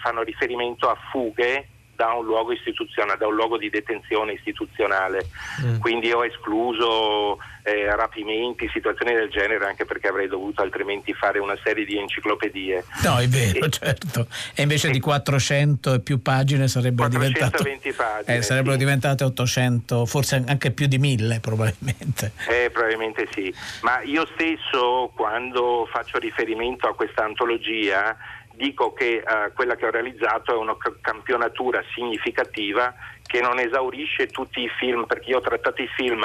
fanno 0.00 0.22
riferimento 0.22 0.88
a 0.88 0.96
fughe 1.10 1.66
da 2.02 2.14
un 2.14 2.24
luogo 2.24 2.50
istituzionale, 2.50 3.16
da 3.16 3.28
un 3.28 3.36
luogo 3.36 3.56
di 3.56 3.70
detenzione 3.70 4.32
istituzionale. 4.32 5.28
Mm. 5.64 5.78
Quindi 5.78 6.10
ho 6.10 6.24
escluso 6.24 7.38
eh, 7.62 7.94
rapimenti, 7.94 8.68
situazioni 8.72 9.14
del 9.14 9.30
genere, 9.30 9.66
anche 9.66 9.84
perché 9.84 10.08
avrei 10.08 10.26
dovuto 10.26 10.62
altrimenti 10.62 11.12
fare 11.12 11.38
una 11.38 11.56
serie 11.62 11.84
di 11.84 11.96
enciclopedie. 11.96 12.84
No, 13.04 13.18
è 13.18 13.28
vero, 13.28 13.66
e, 13.66 13.70
certo. 13.70 14.26
E 14.52 14.62
invece 14.62 14.88
sì. 14.88 14.94
di 14.94 14.98
400 14.98 15.94
e 15.94 16.00
più 16.00 16.20
pagine 16.20 16.66
sarebbero 16.66 17.08
diventate 17.08 17.80
pagine, 17.96 18.36
eh, 18.36 18.42
sarebbero 18.42 18.72
sì. 18.72 18.78
diventate 18.78 19.22
800, 19.22 20.04
forse 20.04 20.42
anche 20.44 20.72
più 20.72 20.86
di 20.86 20.98
1000 20.98 21.38
probabilmente. 21.38 22.32
Eh, 22.48 22.70
probabilmente 22.72 23.28
sì. 23.32 23.54
Ma 23.82 24.00
io 24.02 24.26
stesso 24.34 25.12
quando 25.14 25.88
faccio 25.88 26.18
riferimento 26.18 26.88
a 26.88 26.94
questa 26.96 27.22
antologia 27.22 28.16
dico 28.54 28.92
che 28.92 29.22
eh, 29.26 29.52
quella 29.54 29.76
che 29.76 29.86
ho 29.86 29.90
realizzato 29.90 30.52
è 30.52 30.56
una 30.56 30.76
campionatura 31.00 31.82
significativa 31.94 32.94
che 33.26 33.40
non 33.40 33.58
esaurisce 33.58 34.26
tutti 34.26 34.60
i 34.60 34.68
film, 34.68 35.06
perché 35.06 35.30
io 35.30 35.38
ho 35.38 35.40
trattato 35.40 35.80
i 35.80 35.88
film 35.88 36.22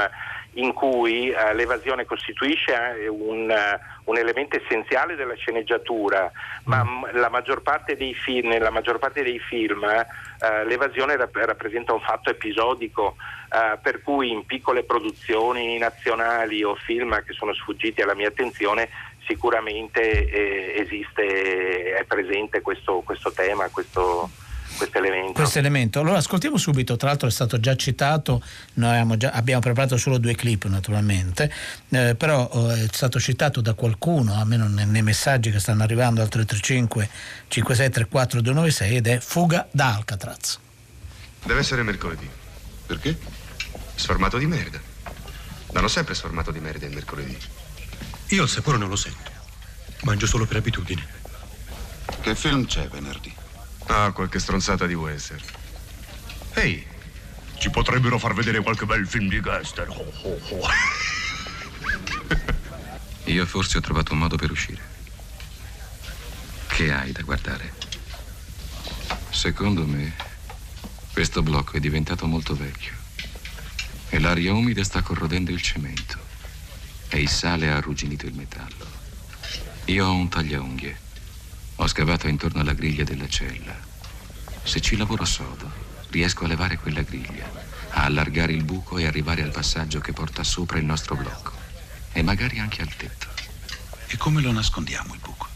in 0.58 0.74
cui 0.74 1.30
eh, 1.30 1.54
l'evasione 1.54 2.06
costituisce 2.06 2.74
eh, 3.00 3.08
un, 3.08 3.50
uh, 3.50 4.10
un, 4.10 4.18
elemento 4.18 4.58
essenziale 4.58 5.16
della 5.16 5.36
sceneggiatura, 5.36 6.32
ma 6.66 6.84
m- 6.84 7.10
la 7.14 7.30
maggior 7.30 7.62
parte 7.62 7.96
dei 7.96 8.14
film, 8.14 8.50
nella 8.50 8.72
maggior 8.72 8.98
parte 8.98 9.22
dei 9.22 9.40
film 9.40 9.84
uh, 9.84 10.68
l'evasione 10.68 11.16
rap- 11.16 11.36
rappresenta 11.36 11.94
un 11.94 12.02
fatto 12.02 12.32
episodico, 12.32 13.16
uh, 13.52 13.80
per 13.82 14.02
cui 14.02 14.32
in 14.32 14.46
piccole 14.46 14.84
produzioni 14.84 15.78
nazionali 15.78 16.64
o 16.64 16.76
film 16.76 17.24
che 17.24 17.34
sono 17.34 17.54
sfuggiti 17.54 18.02
alla 18.02 18.16
mia 18.16 18.30
attenzione 18.30 18.90
sicuramente 19.28 20.30
eh, 20.30 20.82
esiste, 20.82 21.96
è 21.96 22.04
presente 22.06 22.62
questo, 22.62 23.02
questo 23.06 23.32
tema, 23.32 23.68
questo, 23.68 24.30
questo 24.78 24.98
elemento. 24.98 25.34
questo 25.34 25.60
elemento. 25.60 26.00
Allora 26.00 26.18
ascoltiamo 26.18 26.58
subito, 26.58 26.96
tra 26.96 27.10
l'altro 27.10 27.28
è 27.28 27.32
stato 27.32 27.60
già 27.60 27.76
citato, 27.76 28.42
noi 28.76 29.18
già, 29.18 29.32
abbiamo 29.32 29.62
preparato 29.62 29.98
solo 29.98 30.18
due 30.18 30.36
clip 30.36 30.66
naturalmente, 30.66 31.52
eh, 31.90 32.16
però 32.16 32.50
eh, 32.54 32.86
è 32.86 32.88
stato 32.92 33.20
citato 33.20 33.62
da 33.62 33.74
qualcuno, 33.74 34.34
almeno 34.36 34.68
nei, 34.68 34.86
nei 34.86 35.04
messaggi 35.04 35.52
che 35.52 35.60
stanno 35.60 35.84
arrivando 35.84 36.22
al 36.22 36.30
335 36.30 37.10
5634 37.48 38.42
296 38.42 38.96
ed 38.96 39.08
è 39.08 39.20
Fuga 39.20 39.68
da 39.72 39.96
Alcatraz. 39.96 40.60
Deve 41.44 41.60
essere 41.60 41.84
mercoledì. 41.84 42.30
Perché? 42.86 43.18
Sformato 43.96 44.38
di 44.38 44.46
merda. 44.46 44.80
Danno 45.72 45.88
sempre 45.88 46.16
sformato 46.16 46.52
di 46.52 46.60
merda 46.60 46.86
il 46.86 46.94
mercoledì. 46.94 47.38
Io 48.30 48.44
il 48.44 48.50
sapore 48.50 48.78
non 48.78 48.90
lo 48.90 48.98
sento. 48.98 49.32
Mangio 50.02 50.28
solo 50.28 50.46
per 50.46 50.58
abitudine. 50.58 51.06
Che 52.20 52.36
film 52.36 52.66
c'è 52.66 52.90
venerdì? 52.90 53.34
Ah, 53.86 54.12
qualche 54.12 54.40
stronzata 54.40 54.86
di 54.86 54.94
western. 54.94 55.42
Ehi, 56.56 56.86
ci 57.58 57.70
potrebbero 57.70 58.20
far 58.20 58.34
vedere 58.34 58.62
qualche 58.62 58.86
bel 58.86 59.08
film 59.08 59.30
di 59.30 59.40
gangster. 59.40 59.88
Oh, 59.88 60.14
oh, 60.24 60.40
oh. 60.60 60.68
Io 63.26 63.46
forse 63.46 63.78
ho 63.78 63.82
trovato 63.82 64.12
un 64.12 64.20
modo 64.20 64.36
per 64.36 64.52
uscire. 64.52 64.82
Che 66.68 66.92
hai 66.92 67.14
da 67.14 67.22
guardare? 67.22 67.74
Secondo 69.30 69.86
me, 69.86 70.14
questo 71.14 71.42
blocco 71.42 71.78
è 71.78 71.80
diventato 71.80 72.26
molto 72.26 72.56
vecchio 72.56 72.94
e 74.10 74.20
l'aria 74.20 74.54
umida 74.54 74.84
sta 74.84 75.02
corrodendo 75.02 75.52
il 75.52 75.62
cemento 75.62 76.27
e 77.10 77.20
il 77.20 77.30
sale 77.30 77.70
ha 77.70 77.78
arrugginito 77.78 78.26
il 78.26 78.34
metallo. 78.34 78.86
Io 79.86 80.06
ho 80.06 80.14
un 80.14 80.28
tagliaunghie. 80.28 81.06
Ho 81.78 81.88
scavato 81.88 82.28
intorno 82.28 82.62
alla 82.62 82.74
griglia 82.74 83.04
della 83.04 83.28
cella. 83.28 83.76
Se 84.64 84.82
ci 84.82 84.98
lavoro 84.98 85.24
sodo, 85.24 85.72
riesco 86.10 86.44
a 86.44 86.48
levare 86.48 86.78
quella 86.78 87.02
griglia, 87.02 87.50
a 87.92 88.04
allargare 88.04 88.52
il 88.52 88.64
buco 88.64 88.98
e 88.98 89.06
arrivare 89.06 89.44
al 89.44 89.52
passaggio 89.52 90.00
che 90.00 90.12
porta 90.12 90.44
sopra 90.44 90.78
il 90.78 90.86
nostro 90.86 91.16
blocco. 91.16 91.54
E 92.12 92.22
magari 92.22 92.60
anche 92.60 92.82
al 92.82 92.94
tetto. 92.96 93.28
E 94.08 94.18
come 94.18 94.42
lo 94.42 94.52
nascondiamo 94.52 95.14
il 95.14 95.20
buco? 95.20 95.48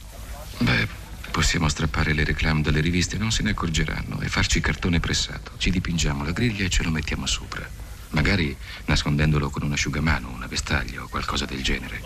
Beh, 0.60 0.88
possiamo 1.32 1.68
strappare 1.68 2.14
le 2.14 2.24
reclame 2.24 2.62
dalle 2.62 2.82
riviste, 2.82 3.18
non 3.18 3.32
se 3.32 3.44
ne 3.44 3.50
accorgeranno, 3.50 4.22
e 4.22 4.30
farci 4.30 4.62
cartone 4.62 5.00
pressato. 5.00 5.54
Ci 5.58 5.72
dipingiamo 5.72 6.24
la 6.24 6.32
griglia 6.32 6.64
e 6.64 6.70
ce 6.70 6.84
lo 6.84 6.92
mettiamo 6.92 7.26
sopra. 7.26 7.81
Magari 8.12 8.56
nascondendolo 8.86 9.50
con 9.50 9.64
un 9.64 9.72
asciugamano, 9.72 10.30
una 10.30 10.48
vestaglia 10.48 11.04
o 11.04 11.08
qualcosa 11.08 11.46
del 11.46 11.64
genere. 11.64 12.02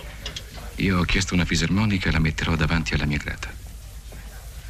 Io 0.76 1.00
ho 1.00 1.04
chiesto 1.04 1.34
una 1.34 1.46
fisarmonica 1.46 2.10
e 2.10 2.12
la 2.12 2.20
metterò 2.20 2.56
davanti 2.56 2.94
alla 2.94 3.06
mia 3.06 3.18
grata. 3.18 3.52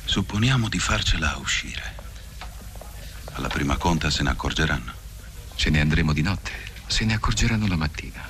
Supponiamo 0.05 0.69
di 0.69 0.79
farcela 0.79 1.35
uscire. 1.37 1.95
Alla 3.33 3.47
prima 3.49 3.75
conta 3.77 4.09
se 4.09 4.23
ne 4.23 4.29
accorgeranno. 4.29 4.93
Ce 5.55 5.69
ne 5.69 5.81
andremo 5.81 6.13
di 6.13 6.21
notte. 6.21 6.51
Se 6.87 7.03
ne 7.03 7.15
accorgeranno 7.15 7.67
la 7.67 7.75
mattina. 7.75 8.23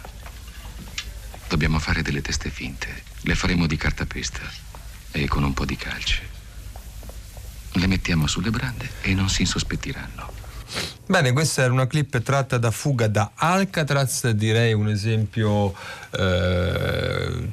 Dobbiamo 1.48 1.80
fare 1.80 2.02
delle 2.02 2.22
teste 2.22 2.50
finte. 2.50 3.04
Le 3.22 3.36
faremo 3.36 3.68
di 3.68 3.78
cartapesta 3.78 4.42
e 5.12 5.28
con 5.28 5.44
un 5.44 5.54
po' 5.54 5.66
di 5.66 5.76
calce. 5.76 6.30
Le 7.74 7.88
mettiamo 7.88 8.26
sulle 8.26 8.50
brande 8.50 8.90
e 9.02 9.14
non 9.14 9.30
si 9.30 9.42
insospettiranno. 9.42 10.35
Bene, 11.08 11.34
questa 11.34 11.62
era 11.62 11.72
una 11.72 11.86
clip 11.86 12.20
tratta 12.24 12.58
da 12.58 12.72
Fuga 12.72 13.08
da 13.08 13.32
Alcatraz, 13.36 14.27
direi 14.32 14.74
un 14.74 14.89
esempio 14.89 15.72
eh, 16.17 17.50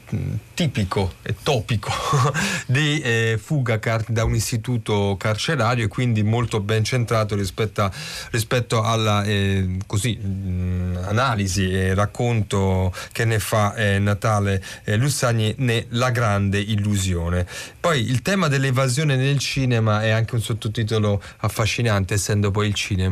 tipico 0.55 1.15
e 1.21 1.35
topico 1.43 1.91
di 2.67 3.01
eh, 3.01 3.39
fuga 3.43 3.79
car- 3.79 4.09
da 4.09 4.25
un 4.25 4.35
istituto 4.35 5.17
carcerario 5.19 5.85
e 5.85 5.89
quindi 5.89 6.23
molto 6.23 6.61
ben 6.61 6.83
centrato 6.83 7.35
rispetto, 7.35 7.83
a, 7.83 7.93
rispetto 8.31 8.83
alla 8.83 9.23
eh, 9.25 9.77
così, 9.87 10.17
mh, 10.17 11.01
analisi 11.09 11.71
e 11.71 11.93
racconto 11.93 12.91
che 13.13 13.27
ne 13.27 13.39
fa 13.39 13.75
eh, 13.75 13.99
Natale 13.99 14.65
eh, 14.85 14.97
Lussagni 14.97 15.55
ne 15.59 15.87
La 15.91 16.11
grande 16.11 16.59
illusione. 16.59 17.47
Poi 17.79 18.01
il 18.09 18.23
tema 18.23 18.49
dell'evasione 18.49 19.17
nel 19.17 19.39
cinema 19.39 20.03
è 20.03 20.09
anche 20.09 20.35
un 20.37 20.41
sottotitolo 20.41 21.21
affascinante 21.39 22.15
essendo 22.15 22.51
poi 22.51 22.69
il 22.69 22.75
cinema 22.75 23.12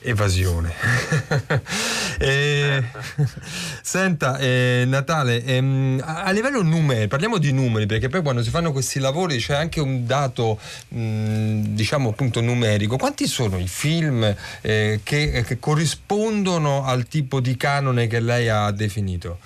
evasione. 0.00 0.72
e, 2.18 2.82
senta, 3.82 4.38
eh, 4.38 4.84
Natale, 4.86 5.44
ehm, 5.44 6.00
a, 6.04 6.24
a, 6.24 6.30
livello 6.30 6.62
numeri, 6.62 7.08
parliamo 7.08 7.38
di 7.38 7.52
numeri, 7.52 7.86
perché 7.86 8.08
poi 8.08 8.22
quando 8.22 8.42
si 8.42 8.50
fanno 8.50 8.72
questi 8.72 9.00
lavori 9.00 9.38
c'è 9.38 9.54
anche 9.54 9.80
un 9.80 10.06
dato, 10.06 10.58
mh, 10.88 11.74
diciamo 11.74 12.10
appunto 12.10 12.40
numerico. 12.40 12.96
Quanti 12.96 13.26
sono 13.26 13.58
i 13.58 13.68
film 13.68 14.22
eh, 14.62 15.00
che, 15.02 15.44
che 15.46 15.58
corrispondono 15.58 16.84
al 16.84 17.06
tipo 17.08 17.40
di 17.40 17.56
canone 17.56 18.06
che 18.06 18.20
lei 18.20 18.48
ha 18.48 18.70
definito? 18.70 19.38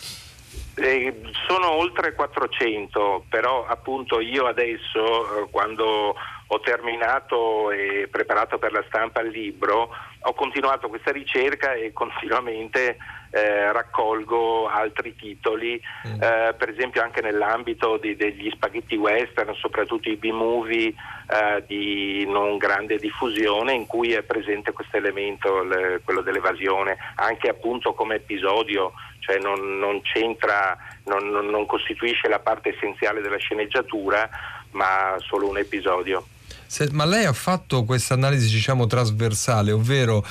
Eh, 0.75 1.21
sono 1.47 1.71
oltre 1.71 2.15
400, 2.15 3.27
però 3.29 3.67
appunto 3.67 4.21
io 4.21 4.47
adesso, 4.47 5.45
eh, 5.45 5.51
quando 5.51 6.15
ho 6.52 6.61
terminato 6.61 7.71
e 7.71 8.09
preparato 8.11 8.59
per 8.59 8.73
la 8.73 8.85
stampa 8.87 9.23
il 9.23 9.30
libro, 9.30 9.88
ho 10.21 10.35
continuato 10.35 10.88
questa 10.88 11.11
ricerca 11.11 11.73
e 11.73 11.94
continuamente 11.94 12.99
eh, 13.30 13.73
raccolgo 13.73 14.68
altri 14.68 15.16
titoli, 15.16 15.80
mm. 16.06 16.23
eh, 16.23 16.54
per 16.56 16.68
esempio 16.68 17.02
anche 17.02 17.23
nell'ambito 17.23 17.97
di, 17.97 18.16
degli 18.16 18.50
spaghetti 18.50 18.97
western, 18.97 19.54
soprattutto 19.54 20.11
i 20.11 20.16
B-movie 20.16 20.88
eh, 20.88 21.64
di 21.66 22.26
non 22.28 22.59
grande 22.59 22.99
diffusione, 22.99 23.73
in 23.73 23.87
cui 23.87 24.12
è 24.12 24.23
presente 24.23 24.73
questo 24.73 24.99
elemento, 24.99 25.62
le, 25.62 26.02
quello 26.04 26.21
dell'evasione, 26.21 26.99
anche 27.14 27.49
appunto 27.49 27.94
come 27.94 28.16
episodio, 28.16 28.92
cioè 29.21 29.38
non, 29.38 29.78
non 29.78 30.02
c'entra, 30.02 30.76
non, 31.04 31.30
non 31.30 31.64
costituisce 31.64 32.28
la 32.28 32.40
parte 32.40 32.75
essenziale 32.76 33.23
della 33.23 33.38
sceneggiatura, 33.38 34.28
ma 34.73 35.16
solo 35.18 35.49
un 35.49 35.56
episodio. 35.56 36.26
Se, 36.73 36.88
ma 36.91 37.05
lei 37.05 37.26
ha 37.26 37.35
fatto 37.35 37.85
questa 37.85 38.14
analisi 38.14 38.50
diciamo 38.50 38.87
trasversale, 38.87 39.73
ovvero 39.73 40.25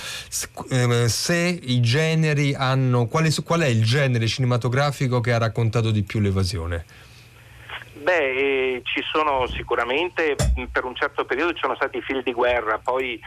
eh, 0.71 1.07
se 1.07 1.59
i 1.61 1.79
generi 1.81 2.55
hanno 2.55 3.05
qual 3.05 3.25
è, 3.25 3.43
qual 3.43 3.59
è 3.59 3.67
il 3.67 3.83
genere 3.83 4.25
cinematografico 4.25 5.19
che 5.21 5.33
ha 5.33 5.37
raccontato 5.37 5.91
di 5.91 6.01
più 6.01 6.19
l'evasione? 6.19 6.83
Beh, 7.93 8.31
eh, 8.31 8.81
ci 8.85 9.03
sono 9.13 9.45
sicuramente 9.49 10.35
per 10.71 10.83
un 10.83 10.95
certo 10.95 11.25
periodo 11.25 11.53
ci 11.53 11.61
sono 11.61 11.75
stati 11.75 12.01
film 12.01 12.23
di 12.23 12.33
guerra, 12.33 12.79
poi 12.79 13.19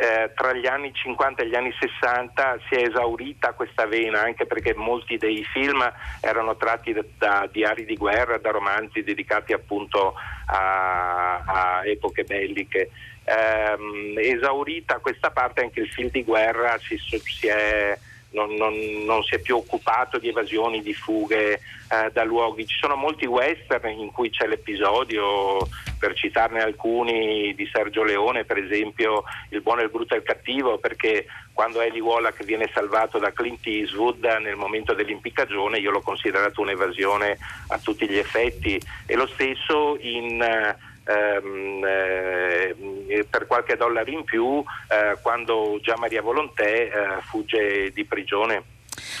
eh, 0.00 0.32
tra 0.34 0.54
gli 0.54 0.66
anni 0.66 0.94
50 0.94 1.42
e 1.42 1.46
gli 1.46 1.54
anni 1.54 1.74
60 1.78 2.58
si 2.66 2.74
è 2.74 2.88
esaurita 2.88 3.52
questa 3.52 3.84
vena, 3.84 4.22
anche 4.22 4.46
perché 4.46 4.74
molti 4.74 5.18
dei 5.18 5.44
film 5.52 5.80
erano 6.22 6.56
tratti 6.56 6.94
da, 6.94 7.04
da 7.18 7.48
diari 7.52 7.84
di 7.84 7.96
guerra, 7.96 8.38
da 8.38 8.50
romanzi 8.50 9.02
dedicati 9.02 9.52
appunto 9.52 10.14
a, 10.46 11.42
a 11.44 11.82
epoche 11.84 12.24
belliche. 12.24 12.90
Ehm, 13.24 14.14
esaurita 14.16 15.00
questa 15.00 15.30
parte 15.30 15.60
anche 15.60 15.80
il 15.80 15.90
film 15.90 16.08
di 16.08 16.24
guerra 16.24 16.78
si, 16.78 16.96
si 16.96 17.46
è 17.46 17.96
non, 18.30 18.54
non, 18.54 18.74
non, 19.04 19.22
si 19.22 19.34
è 19.34 19.38
più 19.40 19.56
occupato 19.56 20.18
di 20.18 20.28
evasioni, 20.28 20.82
di 20.82 20.94
fughe 20.94 21.54
eh, 21.54 22.10
da 22.12 22.24
luoghi. 22.24 22.66
Ci 22.66 22.78
sono 22.78 22.96
molti 22.96 23.26
western 23.26 23.88
in 23.90 24.10
cui 24.12 24.30
c'è 24.30 24.46
l'episodio, 24.46 25.66
per 25.98 26.14
citarne 26.14 26.60
alcuni, 26.60 27.54
di 27.54 27.68
Sergio 27.72 28.02
Leone, 28.02 28.44
per 28.44 28.58
esempio 28.58 29.24
Il 29.50 29.60
buono, 29.60 29.82
il 29.82 29.90
brutto 29.90 30.14
e 30.14 30.18
il 30.18 30.22
cattivo, 30.22 30.78
perché 30.78 31.26
quando 31.52 31.80
Eli 31.80 32.00
Wallach 32.00 32.42
viene 32.44 32.70
salvato 32.72 33.18
da 33.18 33.32
Clint 33.32 33.66
Eastwood 33.66 34.24
nel 34.40 34.56
momento 34.56 34.94
dell'impiccagione 34.94 35.78
io 35.78 35.90
l'ho 35.90 36.00
considerato 36.00 36.62
un'evasione 36.62 37.36
a 37.68 37.78
tutti 37.78 38.08
gli 38.08 38.16
effetti 38.16 38.80
e 39.06 39.14
lo 39.14 39.26
stesso 39.26 39.96
in... 40.00 40.40
Eh, 40.40 40.88
ehm, 41.04 41.84
eh, 41.84 43.26
per 43.28 43.46
qualche 43.46 43.76
dollaro 43.76 44.10
in 44.10 44.24
più 44.24 44.62
eh, 44.88 45.16
quando 45.20 45.78
già 45.82 45.96
Maria 45.96 46.22
Volontè 46.22 46.90
eh, 46.92 47.22
fugge 47.22 47.90
di 47.92 48.04
prigione. 48.04 48.62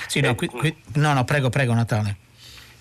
Sì, 0.06 0.20
no, 0.20 0.34
qui, 0.34 0.48
qui, 0.48 0.76
no, 0.94 1.12
no, 1.12 1.24
prego, 1.24 1.48
prego 1.48 1.74
Natale. 1.74 2.16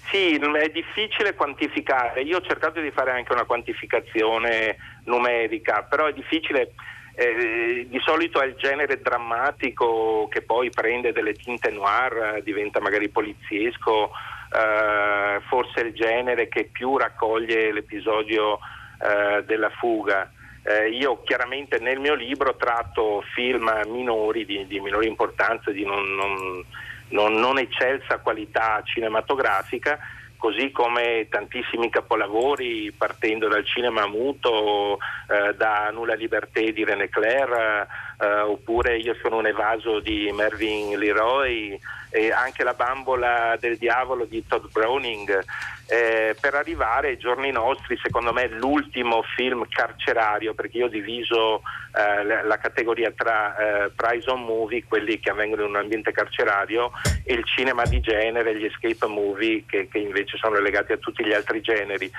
Sì, 0.09 0.35
è 0.35 0.69
difficile 0.69 1.35
quantificare. 1.35 2.21
Io 2.21 2.37
ho 2.37 2.41
cercato 2.41 2.81
di 2.81 2.89
fare 2.89 3.11
anche 3.11 3.31
una 3.31 3.43
quantificazione 3.43 4.77
numerica, 5.05 5.83
però 5.83 6.07
è 6.07 6.13
difficile. 6.13 6.71
Eh, 7.13 7.85
di 7.89 7.99
solito 7.99 8.41
è 8.41 8.45
il 8.45 8.55
genere 8.55 9.01
drammatico 9.01 10.27
che 10.29 10.41
poi 10.41 10.69
prende 10.71 11.11
delle 11.11 11.33
tinte 11.33 11.69
noir, 11.69 12.41
diventa 12.43 12.79
magari 12.79 13.09
poliziesco, 13.09 14.11
eh, 14.51 15.41
forse 15.47 15.81
il 15.81 15.93
genere 15.93 16.47
che 16.47 16.69
più 16.71 16.97
raccoglie 16.97 17.71
l'episodio 17.71 18.59
eh, 19.01 19.43
della 19.45 19.69
fuga. 19.69 20.31
Eh, 20.63 20.89
io 20.89 21.21
chiaramente 21.23 21.79
nel 21.79 21.99
mio 21.99 22.13
libro 22.13 22.55
tratto 22.55 23.23
film 23.33 23.71
minori, 23.87 24.45
di, 24.45 24.67
di 24.67 24.79
minore 24.79 25.07
importanza, 25.07 25.71
di 25.71 25.85
non, 25.85 26.15
non, 26.15 26.63
non, 27.09 27.33
non 27.33 27.57
eccelsa 27.57 28.19
qualità 28.19 28.81
cinematografica, 28.83 29.97
così 30.39 30.71
come 30.71 31.27
tantissimi 31.29 31.89
capolavori 31.89 32.91
partendo 32.97 33.49
dal 33.49 33.65
cinema 33.65 34.07
muto, 34.07 34.97
eh, 35.27 35.53
da 35.55 35.89
Nulla 35.91 36.15
Liberté 36.15 36.71
di 36.71 36.85
René 36.85 37.09
Clair, 37.09 37.87
eh, 38.17 38.39
oppure 38.39 38.97
Io 38.97 39.15
sono 39.21 39.37
un 39.37 39.47
evaso 39.47 39.99
di 39.99 40.31
Mervyn 40.31 40.97
Leroy, 40.97 41.77
e 42.09 42.31
anche 42.31 42.63
La 42.63 42.73
bambola 42.73 43.55
del 43.59 43.77
diavolo 43.77 44.25
di 44.25 44.43
Todd 44.47 44.65
Browning. 44.71 45.43
Eh, 45.91 46.35
per 46.39 46.53
arrivare 46.53 47.09
ai 47.09 47.17
giorni 47.17 47.51
nostri, 47.51 47.97
secondo 48.01 48.31
me 48.31 48.47
l'ultimo 48.47 49.23
film 49.35 49.65
carcerario, 49.67 50.53
perché 50.53 50.77
io 50.77 50.85
ho 50.85 50.89
diviso 50.89 51.63
eh, 51.99 52.43
la, 52.43 52.57
categoria 52.57 53.11
tra 53.15 53.55
eh, 53.55 53.91
prize 53.95 54.33
movie, 54.33 54.83
quelli 54.85 55.19
che 55.19 55.29
avvengono 55.29 55.63
in 55.63 55.69
un 55.69 55.75
ambiente 55.75 56.11
carcerario, 56.11 56.91
e 57.23 57.33
il 57.33 57.43
cinema 57.45 57.83
di 57.83 57.99
genere, 57.99 58.57
gli 58.57 58.65
escape 58.65 59.07
movie, 59.07 59.63
che, 59.65 59.87
che 59.87 59.97
invece 59.97 60.37
sono 60.37 60.59
legati 60.59 60.93
a 60.93 60.97
tutti 60.97 61.25
gli 61.25 61.33
altri 61.33 61.61
generi. 61.61 62.09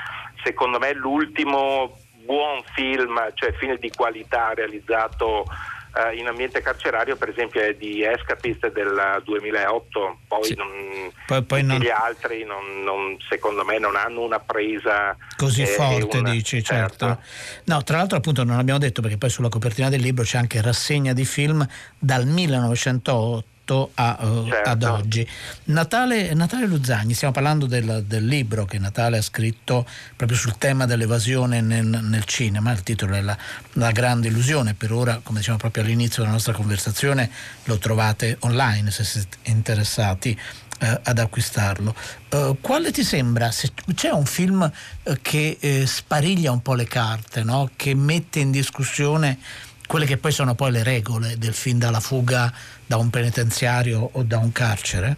Secondo 0.43 0.79
me 0.79 0.93
l'ultimo 0.93 1.97
buon 2.25 2.63
film, 2.75 3.19
cioè 3.35 3.53
film 3.53 3.77
di 3.79 3.91
qualità 3.91 4.53
realizzato 4.55 5.45
Uh, 5.93 6.17
in 6.17 6.29
ambiente 6.29 6.63
carcerario 6.63 7.17
per 7.17 7.31
esempio 7.31 7.61
è 7.61 7.75
di 7.75 8.05
Escapist 8.05 8.71
del 8.71 9.21
2008 9.25 10.19
poi, 10.29 10.45
sì. 10.45 10.55
non, 10.55 10.69
poi, 11.27 11.43
poi 11.43 11.63
non... 11.65 11.79
gli 11.81 11.89
altri 11.89 12.45
non, 12.45 13.17
secondo 13.29 13.65
me 13.65 13.79
non 13.81 13.97
hanno 13.97 14.21
una 14.21 14.39
presa 14.39 15.17
così 15.37 15.63
eh, 15.63 15.67
forte 15.67 16.19
una... 16.19 16.31
dici 16.31 16.63
certo. 16.63 17.07
certo 17.07 17.23
no 17.65 17.83
tra 17.83 17.97
l'altro 17.97 18.19
appunto 18.19 18.45
non 18.45 18.59
abbiamo 18.59 18.79
detto 18.79 19.03
perché 19.03 19.19
poi 19.19 19.31
sulla 19.31 19.49
copertina 19.49 19.89
del 19.89 20.01
libro 20.01 20.23
c'è 20.23 20.39
anche 20.39 20.63
rassegna 20.63 21.13
di 21.13 21.25
film 21.25 21.67
dal 21.99 22.25
1908 22.25 23.59
rispetto 23.71 23.91
a, 23.95 24.19
uh, 24.21 24.49
certo. 24.49 24.69
ad 24.69 24.83
oggi. 24.83 25.29
Natale, 25.65 26.35
Natale, 26.35 26.67
Luzzagni, 26.67 27.15
stiamo 27.15 27.33
parlando 27.33 27.67
del, 27.67 28.05
del, 28.07 28.27
libro 28.27 28.65
che 28.65 28.79
Natale 28.79 29.19
ha 29.19 29.23
scritto 29.23 29.87
proprio 30.17 30.37
sul 30.37 30.59
tema 30.59 30.87
dell'evasione 30.87 31.61
nel, 31.61 31.87
nel 31.87 32.25
cinema, 32.25 32.73
il 32.73 32.83
titolo 32.83 33.15
è 33.15 33.21
la, 33.21 33.37
la, 33.75 33.91
grande 33.93 34.29
illusione, 34.29 34.75
per 34.75 34.93
ora 34.93 35.21
come 35.23 35.39
diciamo 35.39 35.59
proprio 35.59 35.85
all'inizio 35.85 36.23
della 36.23 36.35
nostra 36.35 36.53
conversazione 36.53 37.31
lo 37.65 37.79
trovate 37.79 38.37
online 38.41 38.91
se 38.91 39.05
siete 39.05 39.39
interessati 39.45 40.39
eh, 40.81 41.01
ad 41.03 41.19
acquistarlo. 41.19 41.95
Uh, 42.31 42.57
quale 42.61 42.91
ti 42.91 43.05
sembra? 43.05 43.51
Se 43.51 43.71
c'è 43.95 44.11
un 44.11 44.27
film 44.27 44.71
uh, 45.03 45.17
che 45.23 45.57
eh, 45.61 45.87
spariglia 45.87 46.51
un 46.51 46.63
po' 46.63 46.75
le 46.75 46.87
carte, 46.87 47.43
no? 47.43 47.71
che 47.77 47.95
mette 47.95 48.41
in 48.41 48.51
discussione 48.51 49.39
quelle 49.91 50.07
che 50.07 50.19
poi 50.19 50.31
sono 50.31 50.55
poi 50.55 50.71
le 50.71 50.85
regole 50.85 51.37
del 51.37 51.53
film 51.53 51.79
dalla 51.81 51.99
fuga 51.99 52.55
da 52.91 52.97
un 52.97 53.09
penitenziario 53.09 54.11
o 54.15 54.25
da 54.25 54.39
un 54.39 54.51
carcere? 54.51 55.17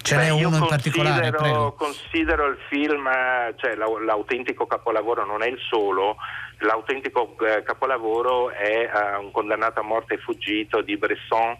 Ce 0.00 0.14
n'è 0.14 0.30
uno 0.30 0.58
in 0.58 0.66
particolare? 0.68 1.32
Prego. 1.32 1.72
Considero 1.72 2.46
il 2.46 2.56
film, 2.68 3.10
cioè 3.56 3.74
l'autentico 3.74 4.64
capolavoro 4.64 5.26
non 5.26 5.42
è 5.42 5.48
il 5.48 5.58
solo, 5.58 6.14
l'autentico 6.58 7.34
eh, 7.40 7.64
capolavoro 7.64 8.50
è 8.50 8.88
uh, 8.88 9.24
un 9.24 9.32
condannato 9.32 9.80
a 9.80 9.82
morte 9.82 10.18
fuggito 10.18 10.82
di 10.82 10.96
Bresson 10.96 11.58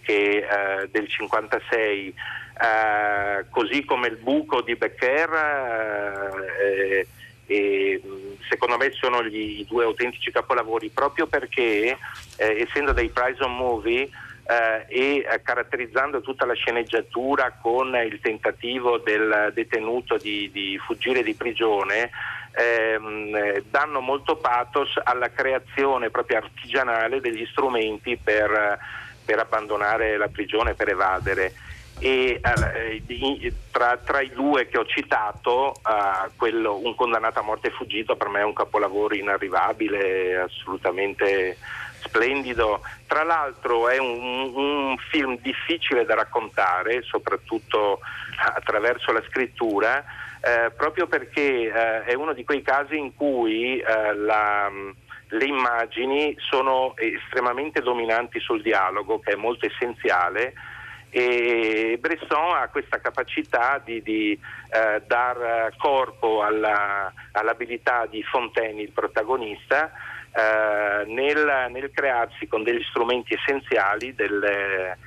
che, 0.00 0.46
uh, 0.48 0.86
del 0.88 1.08
56, 1.08 2.14
uh, 2.60 3.46
così 3.50 3.84
come 3.84 4.06
il 4.06 4.16
buco 4.18 4.62
di 4.62 4.76
Becker. 4.76 5.30
Eh, 6.62 7.08
e, 7.46 8.00
secondo 8.48 8.76
me 8.76 8.90
sono 8.92 9.24
gli, 9.24 9.58
i 9.60 9.66
due 9.68 9.84
autentici 9.84 10.30
capolavori 10.30 10.88
proprio 10.88 11.26
perché 11.26 11.98
eh, 12.36 12.66
essendo 12.66 12.92
dei 12.92 13.10
prize 13.10 13.42
on 13.42 13.54
movie 13.54 14.08
eh, 14.46 14.84
e 14.88 15.16
eh, 15.18 15.42
caratterizzando 15.42 16.20
tutta 16.20 16.44
la 16.44 16.54
sceneggiatura 16.54 17.56
con 17.60 17.94
il 17.94 18.20
tentativo 18.20 18.98
del 18.98 19.52
detenuto 19.54 20.16
di, 20.16 20.50
di 20.52 20.78
fuggire 20.78 21.22
di 21.22 21.34
prigione 21.34 22.10
ehm, 22.54 23.62
danno 23.70 24.00
molto 24.00 24.36
pathos 24.36 24.98
alla 25.02 25.30
creazione 25.30 26.10
proprio 26.10 26.38
artigianale 26.38 27.20
degli 27.20 27.46
strumenti 27.46 28.16
per, 28.16 28.78
per 29.24 29.38
abbandonare 29.38 30.16
la 30.16 30.28
prigione, 30.28 30.74
per 30.74 30.88
evadere. 30.88 31.54
E 32.00 32.40
eh, 32.42 33.52
tra, 33.70 33.96
tra, 33.98 34.20
i 34.20 34.30
due 34.30 34.66
che 34.66 34.78
ho 34.78 34.84
citato 34.84 35.74
eh, 35.74 36.30
quello, 36.36 36.76
un 36.76 36.94
condannato 36.96 37.38
a 37.38 37.42
morte 37.42 37.70
fuggito 37.70 38.16
per 38.16 38.28
me 38.28 38.40
è 38.40 38.44
un 38.44 38.52
capolavoro 38.52 39.14
inarrivabile 39.14 40.38
assolutamente 40.38 41.56
splendido. 42.04 42.82
Tra 43.06 43.22
l'altro 43.22 43.88
è 43.88 43.98
un, 43.98 44.52
un 44.54 44.96
film 45.10 45.38
difficile 45.40 46.04
da 46.04 46.14
raccontare 46.14 47.02
soprattutto 47.02 48.00
attraverso 48.36 49.12
la 49.12 49.22
scrittura 49.28 50.04
eh, 50.44 50.70
proprio 50.76 51.06
perché 51.06 51.72
eh, 51.72 52.04
è 52.04 52.14
uno 52.14 52.34
di 52.34 52.44
quei 52.44 52.60
casi 52.60 52.98
in 52.98 53.14
cui 53.14 53.78
eh, 53.78 54.14
la 54.14 54.70
le 55.28 55.46
immagini 55.46 56.36
sono 56.38 56.94
estremamente 56.96 57.80
dominanti 57.80 58.38
sul 58.38 58.62
dialogo, 58.62 59.18
che 59.18 59.32
è 59.32 59.36
molto 59.36 59.66
essenziale, 59.66 60.52
e 61.10 61.96
Bresson 62.00 62.54
ha 62.54 62.68
questa 62.68 63.00
capacità 63.00 63.80
di, 63.84 64.02
di 64.02 64.32
eh, 64.32 65.02
dar 65.06 65.72
corpo 65.78 66.42
alla, 66.42 67.12
all'abilità 67.32 68.06
di 68.06 68.22
Fontaine, 68.22 68.82
il 68.82 68.92
protagonista, 68.92 69.92
eh, 70.36 71.04
nel, 71.06 71.68
nel, 71.70 71.90
crearsi 71.92 72.46
con 72.46 72.62
degli 72.62 72.82
strumenti 72.88 73.34
essenziali 73.34 74.14
delle, 74.14 74.98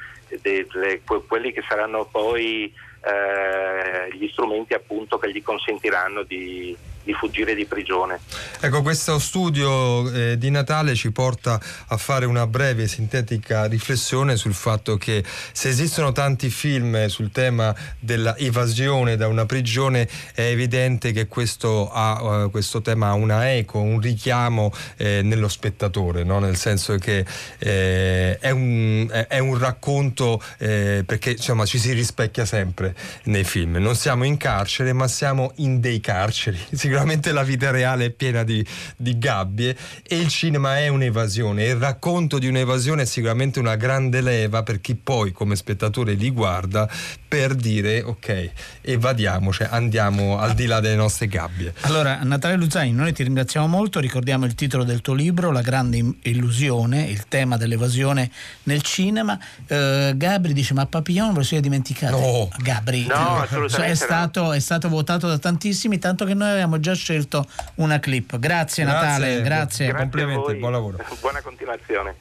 delle, 0.42 1.02
quelli 1.28 1.52
che 1.52 1.64
saranno 1.68 2.06
poi 2.06 2.74
eh, 3.02 4.16
gli 4.16 4.28
strumenti 4.30 4.74
appunto 4.74 5.18
che 5.18 5.32
gli 5.32 5.44
consentiranno 5.44 6.24
di, 6.24 6.76
di 7.08 7.14
fuggire 7.14 7.56
di 7.56 7.66
prigione. 7.66 8.20
Ecco, 8.60 8.82
questo 8.82 9.18
studio 9.18 10.12
eh, 10.12 10.38
di 10.38 10.50
Natale 10.50 10.94
ci 10.94 11.12
porta 11.12 11.60
a 11.88 11.96
fare 11.96 12.26
una 12.26 12.46
breve 12.46 12.84
e 12.84 12.88
sintetica 12.88 13.64
riflessione 13.66 14.36
sul 14.36 14.54
fatto 14.54 14.98
che 14.98 15.24
se 15.54 15.70
esistono 15.70 16.12
tanti 16.12 16.50
film 16.50 17.08
sul 17.08 17.32
tema 17.32 17.74
della 17.98 18.36
evasione 18.36 19.16
da 19.16 19.30
una 19.30 19.46
prigione 19.46 20.08
è 20.34 20.42
evidente 20.42 21.14
che 21.14 21.28
questo, 21.28 21.90
ha, 21.90 22.44
uh, 22.44 22.52
questo 22.52 22.82
tema 22.82 23.08
ha 23.08 23.14
una 23.14 23.54
eco, 23.54 23.80
un 23.80 24.02
richiamo 24.02 24.74
eh, 24.98 25.22
nello 25.24 25.48
spettatore, 25.48 26.26
no? 26.26 26.40
nel 26.40 26.58
senso 26.58 26.98
che 26.98 27.26
eh, 27.60 28.38
è, 28.38 28.50
un, 28.50 29.08
è, 29.30 29.40
un, 29.40 29.58
racconto 29.58 30.44
eh, 30.58 31.04
perché 31.06 31.32
insomma 31.32 31.66
ci 31.66 31.80
si 31.80 31.94
rispecchia 31.94 32.44
sempre 32.44 32.94
nei 33.24 33.46
film. 33.46 33.78
Non 33.78 33.96
siamo 33.96 34.26
in 34.26 34.36
carcere 34.36 34.92
ma 34.92 35.08
siamo 35.08 35.54
in 35.58 35.80
dei 35.80 36.02
carceri. 36.02 36.60
sicuramente 36.74 36.97
la 37.32 37.44
vita 37.44 37.72
reale 37.72 38.06
è 38.06 38.10
piena 38.10 38.44
di, 38.44 38.66
di 38.96 39.18
gabbie 39.18 39.76
e 40.04 40.18
il 40.18 40.28
cinema 40.28 40.78
è 40.78 40.88
un'evasione. 40.88 41.66
Il 41.66 41.76
racconto 41.76 42.40
di 42.40 42.48
un'evasione 42.48 43.04
è 43.04 43.06
sicuramente 43.06 43.60
una 43.60 43.76
grande 43.76 44.22
leva 44.22 44.64
per 44.64 44.82
chi 44.82 44.96
poi 44.96 45.32
come 45.32 45.56
spettatore 45.56 46.14
li 46.14 46.32
guarda 46.32 46.90
per 47.28 47.56
dire 47.56 48.02
ok, 48.02 48.52
evadiamoci, 48.82 49.64
andiamo 49.64 50.38
al 50.38 50.54
di 50.54 50.66
là 50.66 50.80
delle 50.80 50.96
nostre 50.96 51.28
gabbie. 51.28 51.74
Allora, 51.82 52.20
Natale 52.24 52.56
Luzzani, 52.56 52.92
noi 52.94 53.12
ti 53.14 53.24
ringraziamo 53.24 53.68
molto, 53.68 54.00
ricordiamo 54.00 54.46
il 54.46 54.56
titolo 54.56 54.84
del 54.84 55.02
tuo 55.02 55.14
libro, 55.14 55.52
La 55.52 55.62
grande 55.62 56.04
illusione, 56.22 57.04
il 57.04 57.28
tema 57.28 57.58
dell'evasione 57.58 58.32
nel 58.64 58.82
cinema. 58.82 59.38
Eh, 59.68 60.14
Gabri 60.16 60.54
dice, 60.54 60.74
ma 60.74 60.86
Papillon 60.86 61.32
ve 61.32 61.40
lo 61.40 61.44
siete 61.44 61.64
dimenticato? 61.64 62.18
No. 62.18 62.50
Gabri, 62.60 63.06
No, 63.08 63.40
eh, 63.40 63.44
assolutamente 63.44 63.86
è, 63.86 63.90
no. 63.90 63.96
stato, 63.96 64.52
è 64.54 64.60
stato 64.60 64.90
votato 64.90 65.28
da 65.28 65.38
tantissimi, 65.38 66.00
tanto 66.00 66.26
che 66.26 66.34
noi 66.34 66.50
avevamo 66.50 66.80
già 66.80 66.87
scelto 66.94 67.48
una 67.76 68.00
clip. 68.00 68.38
Grazie, 68.38 68.84
Natale, 68.84 69.42
grazie. 69.42 69.44
Grazie 69.44 69.90
a 69.90 69.96
Complimenti, 69.96 70.54
buon 70.56 70.72
lavoro. 70.72 70.98
Buona 71.20 71.42
continuazione. 71.42 72.16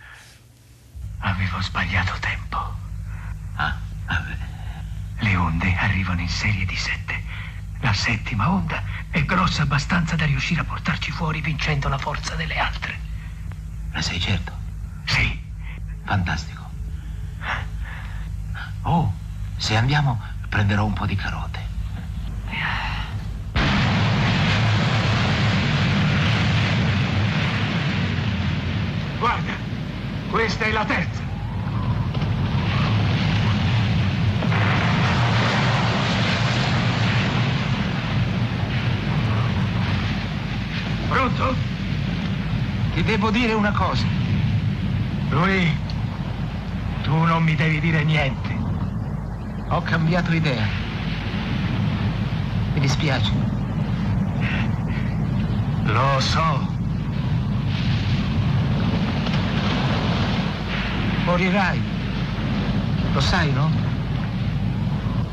Avevo 1.19 1.61
sbagliato 1.61 2.15
tempo. 2.21 2.75
Ah, 3.57 3.77
Le 5.19 5.37
onde 5.37 5.75
arrivano 5.79 6.21
in 6.21 6.29
serie 6.29 6.65
di 6.67 6.77
sette. 6.77 7.23
La 7.81 7.93
settima 7.93 8.51
onda 8.51 8.83
è 9.11 9.25
grossa 9.25 9.63
abbastanza 9.63 10.17
da 10.17 10.25
riuscire 10.25 10.61
a 10.61 10.65
portarci 10.65 11.11
fuori 11.11 11.41
vincendo 11.41 11.89
la 11.89 11.99
forza 11.99 12.35
delle 12.35 12.57
altre. 12.57 12.99
Ne 13.93 14.03
sei 14.03 14.21
certo? 14.21 14.53
Sì, 15.05 15.45
Fantastico. 16.07 16.63
Oh, 18.83 19.13
se 19.57 19.75
andiamo 19.75 20.21
prenderò 20.49 20.85
un 20.85 20.93
po' 20.93 21.05
di 21.05 21.17
carote. 21.17 21.65
guarda, 29.19 29.53
questa 30.37 30.66
è 30.66 30.70
la 30.70 30.85
terza. 30.85 31.22
Pronto? 41.09 41.55
Ti 42.92 43.03
devo 43.05 43.31
dire 43.31 43.55
una 43.55 43.72
cosa. 43.72 44.05
Lui, 45.31 45.75
tu 47.03 47.16
non 47.16 47.42
mi 47.42 47.55
devi 47.55 47.81
dire 47.81 48.05
niente. 48.05 48.55
Ho 49.68 49.81
cambiato 49.81 50.35
idea. 50.35 50.66
Mi 52.75 52.81
dispiace. 52.81 53.33
Lo 55.85 56.20
so. 56.20 56.66
Morirai. 61.27 61.83
Lo 63.12 63.21
sai, 63.21 63.53
no? 63.53 63.69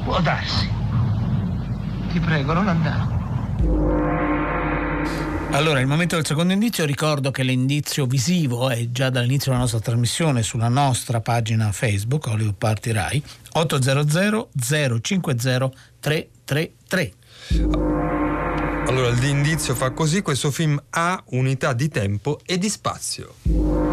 Può 0.04 0.20
darsi. 0.22 0.68
Ti 2.12 2.20
prego, 2.20 2.54
non 2.54 2.68
andare. 2.68 3.22
Allora, 5.52 5.80
il 5.80 5.86
momento 5.86 6.16
del 6.16 6.26
secondo 6.26 6.52
indizio, 6.52 6.84
ricordo 6.84 7.30
che 7.30 7.44
l'indizio 7.44 8.08
visivo 8.08 8.72
è 8.72 8.90
già 8.90 9.12
dall'inizio 9.12 9.52
della 9.52 9.62
nostra 9.62 9.82
trasmissione 9.82 10.42
sulla 10.42 10.68
nostra 10.68 11.22
pagina 11.22 11.72
Facebook, 11.72 12.26
Hollywood 12.26 12.56
Party 12.56 12.92
Rai, 12.92 13.24
800 13.52 14.50
050 15.00 15.72
333. 16.00 17.14
Allora, 18.88 19.10
l'indizio 19.12 19.76
fa 19.76 19.92
così, 19.92 20.24
questo 20.24 20.50
film 20.50 20.82
ha 20.90 21.24
unità 21.28 21.74
di 21.74 21.88
tempo 21.88 22.40
e 22.48 22.58
di 22.58 22.70
spazio. 22.70 23.93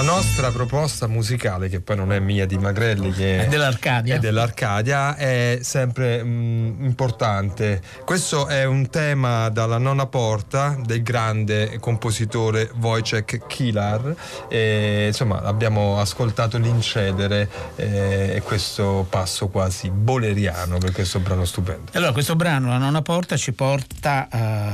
La 0.00 0.06
nostra 0.06 0.50
proposta 0.50 1.06
musicale, 1.08 1.68
che 1.68 1.82
poi 1.82 1.94
non 1.94 2.10
è 2.10 2.20
mia 2.20 2.46
di 2.46 2.56
Magrelli, 2.56 3.12
che 3.12 3.44
È 3.44 3.48
dell'Arcadia. 3.48 4.14
è 4.14 4.18
dell'Arcadia, 4.18 5.14
è 5.14 5.58
sempre 5.60 6.24
mm, 6.24 6.84
importante. 6.86 7.82
Questo 8.06 8.46
è 8.46 8.64
un 8.64 8.88
tema 8.88 9.50
dalla 9.50 9.76
nona 9.76 10.06
porta 10.06 10.74
del 10.82 11.02
grande 11.02 11.78
compositore 11.80 12.72
Wojciech 12.80 13.46
Kilar. 13.46 14.16
E, 14.48 15.08
insomma, 15.08 15.42
abbiamo 15.42 16.00
ascoltato 16.00 16.56
l'incedere 16.56 17.50
eh, 17.76 18.36
e 18.36 18.40
questo 18.40 19.06
passo 19.06 19.48
quasi 19.48 19.90
boleriano 19.90 20.78
per 20.78 20.92
questo 20.92 21.18
brano 21.18 21.44
stupendo. 21.44 21.90
Allora, 21.92 22.12
questo 22.12 22.36
brano, 22.36 22.68
La 22.70 22.78
nona 22.78 23.02
porta, 23.02 23.36
ci 23.36 23.52
porta, 23.52 24.28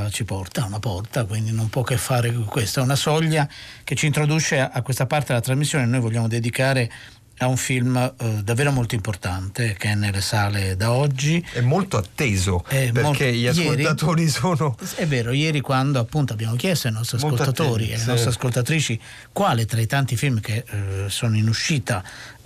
eh, 0.07 0.11
ci 0.13 0.25
porta 0.25 0.63
a 0.63 0.67
una 0.67 0.79
porta, 0.79 1.25
quindi 1.25 1.51
non 1.51 1.69
può 1.69 1.83
che 1.83 1.97
fare 1.97 2.33
con 2.33 2.45
questo. 2.45 2.79
È 2.79 2.85
una 2.85 2.95
soglia 2.95 3.49
che 3.83 3.97
ci 3.97 4.07
introduce 4.07 4.61
a, 4.61 4.71
a 4.73 4.83
questa 4.83 5.05
parte 5.07 5.15
della 5.25 5.41
trasmissione. 5.41 5.87
Noi 5.87 6.01
vogliamo 6.01 6.29
dedicare 6.29 6.91
a 7.39 7.49
un 7.49 7.59
film 7.59 7.97
eh, 7.97 8.41
davvero 8.43 8.73
molto 8.73 8.95
importante 8.95 9.75
che 9.79 9.91
è 9.91 9.95
nelle 9.95 10.23
sale 10.23 10.75
da 10.75 10.93
oggi. 10.93 11.45
È 11.53 11.61
molto 11.61 11.99
atteso 11.99 12.65
È 12.67 12.91
perché 12.91 13.03
molto- 13.03 13.25
gli 13.25 13.43
ieri- 13.43 13.61
ascoltatori 13.61 14.29
sono 14.29 14.77
È 14.95 15.07
vero, 15.07 15.33
ieri 15.33 15.61
quando 15.61 15.99
appunto 15.99 16.33
abbiamo 16.33 16.57
chiesto 16.57 16.87
ai 16.87 16.95
nostri 16.95 17.19
ascoltatori 17.19 17.85
attenti, 17.85 17.91
e 17.91 17.95
alle 17.97 18.05
nostre 18.13 18.31
ascoltatrici 18.31 19.01
quale 19.33 19.67
tra 19.67 19.81
i 19.81 19.87
tanti 19.87 20.17
film 20.17 20.41
che 20.41 20.65
eh, 20.67 21.05
sono 21.11 21.37
in 21.37 21.47
uscita 21.49 22.03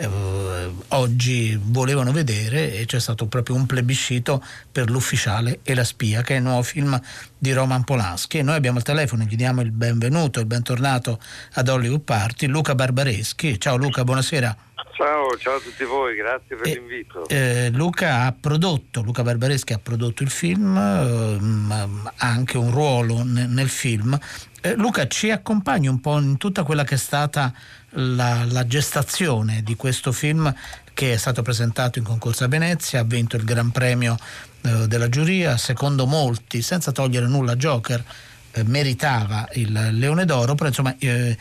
eh, 0.09 0.73
oggi 0.89 1.59
volevano 1.63 2.13
vedere 2.13 2.79
e 2.79 2.87
c'è 2.87 2.99
stato 2.99 3.27
proprio 3.27 3.57
un 3.57 3.67
plebiscito 3.67 4.43
per 4.71 4.91
L'Ufficiale 4.91 5.61
e 5.63 5.75
la 5.75 5.85
Spia 5.85 6.23
che 6.23 6.35
è 6.35 6.37
il 6.39 6.43
nuovo 6.43 6.63
film 6.63 7.01
di 7.37 7.53
Roman 7.53 7.85
Polanski 7.85 8.39
e 8.39 8.43
noi 8.43 8.57
abbiamo 8.57 8.79
il 8.79 8.85
telefono 8.85 9.25
gli 9.25 9.37
diamo 9.37 9.61
il 9.61 9.71
benvenuto, 9.71 10.41
il 10.41 10.47
bentornato 10.47 11.21
ad 11.55 11.69
Hollywood 11.69 12.03
Party, 12.03 12.47
Luca 12.47 12.75
Barbareschi. 12.75 13.59
Ciao 13.61 13.77
Luca, 13.77 14.05
buonasera. 14.05 14.57
Ciao, 15.01 15.35
ciao 15.39 15.57
a 15.57 15.61
tutti 15.61 15.83
voi, 15.85 16.15
grazie 16.15 16.57
per 16.57 16.67
l'invito. 16.67 17.27
Eh, 17.27 17.71
Luca 17.73 18.25
ha 18.25 18.35
prodotto, 18.39 19.01
Luca 19.01 19.23
Barbareschi 19.23 19.73
ha 19.73 19.79
prodotto 19.79 20.23
il 20.23 20.29
film, 20.29 20.77
eh, 20.77 21.73
ha 22.17 22.29
anche 22.29 22.59
un 22.59 22.71
ruolo 22.71 23.23
ne- 23.25 23.47
nel 23.47 23.71
film. 23.71 24.19
Eh, 24.61 24.75
Luca 24.75 25.07
ci 25.07 25.31
accompagni 25.31 25.89
un 25.89 26.03
po' 26.03 26.19
in 26.19 26.37
tutta 26.37 26.65
quella 26.65 26.85
che 26.85 26.97
è 26.97 26.99
stata 26.99 27.51
la, 27.93 28.45
la 28.47 28.67
gestazione 28.67 29.63
di 29.63 29.75
questo 29.75 30.13
film 30.13 30.55
che 30.93 31.15
è 31.15 31.17
stato 31.17 31.41
presentato 31.41 31.99
in 31.99 32.05
concorso 32.05 32.45
a 32.45 32.49
Venezia, 32.49 33.01
ha 33.01 33.05
vinto 33.05 33.37
il 33.37 33.45
Gran 33.45 33.71
Premio 33.71 34.19
eh, 34.61 34.87
della 34.87 35.09
giuria, 35.09 35.57
secondo 35.57 36.05
molti, 36.05 36.61
senza 36.61 36.93
togliere 36.93 37.27
nulla 37.27 37.53
a 37.53 37.57
Joker, 37.57 38.05
eh, 38.53 38.65
meritava 38.65 39.49
il 39.53 39.73
Leone 39.93 40.27
d'Oro, 40.27 40.55
però 40.57 40.69
insomma 40.69 40.95
eh, 40.99 41.39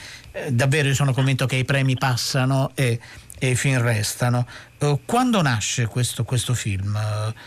davvero 0.50 0.88
io 0.88 0.94
sono 0.94 1.12
convinto 1.12 1.46
che 1.46 1.58
i 1.58 1.66
premi 1.66 1.98
passano 1.98 2.72
e, 2.74 3.00
e 3.40 3.56
film 3.56 3.82
restano. 3.82 4.46
Eh, 4.80 5.00
quando 5.06 5.42
nasce 5.42 5.88
questo, 5.88 6.24
questo 6.24 6.54
film? 6.54 6.98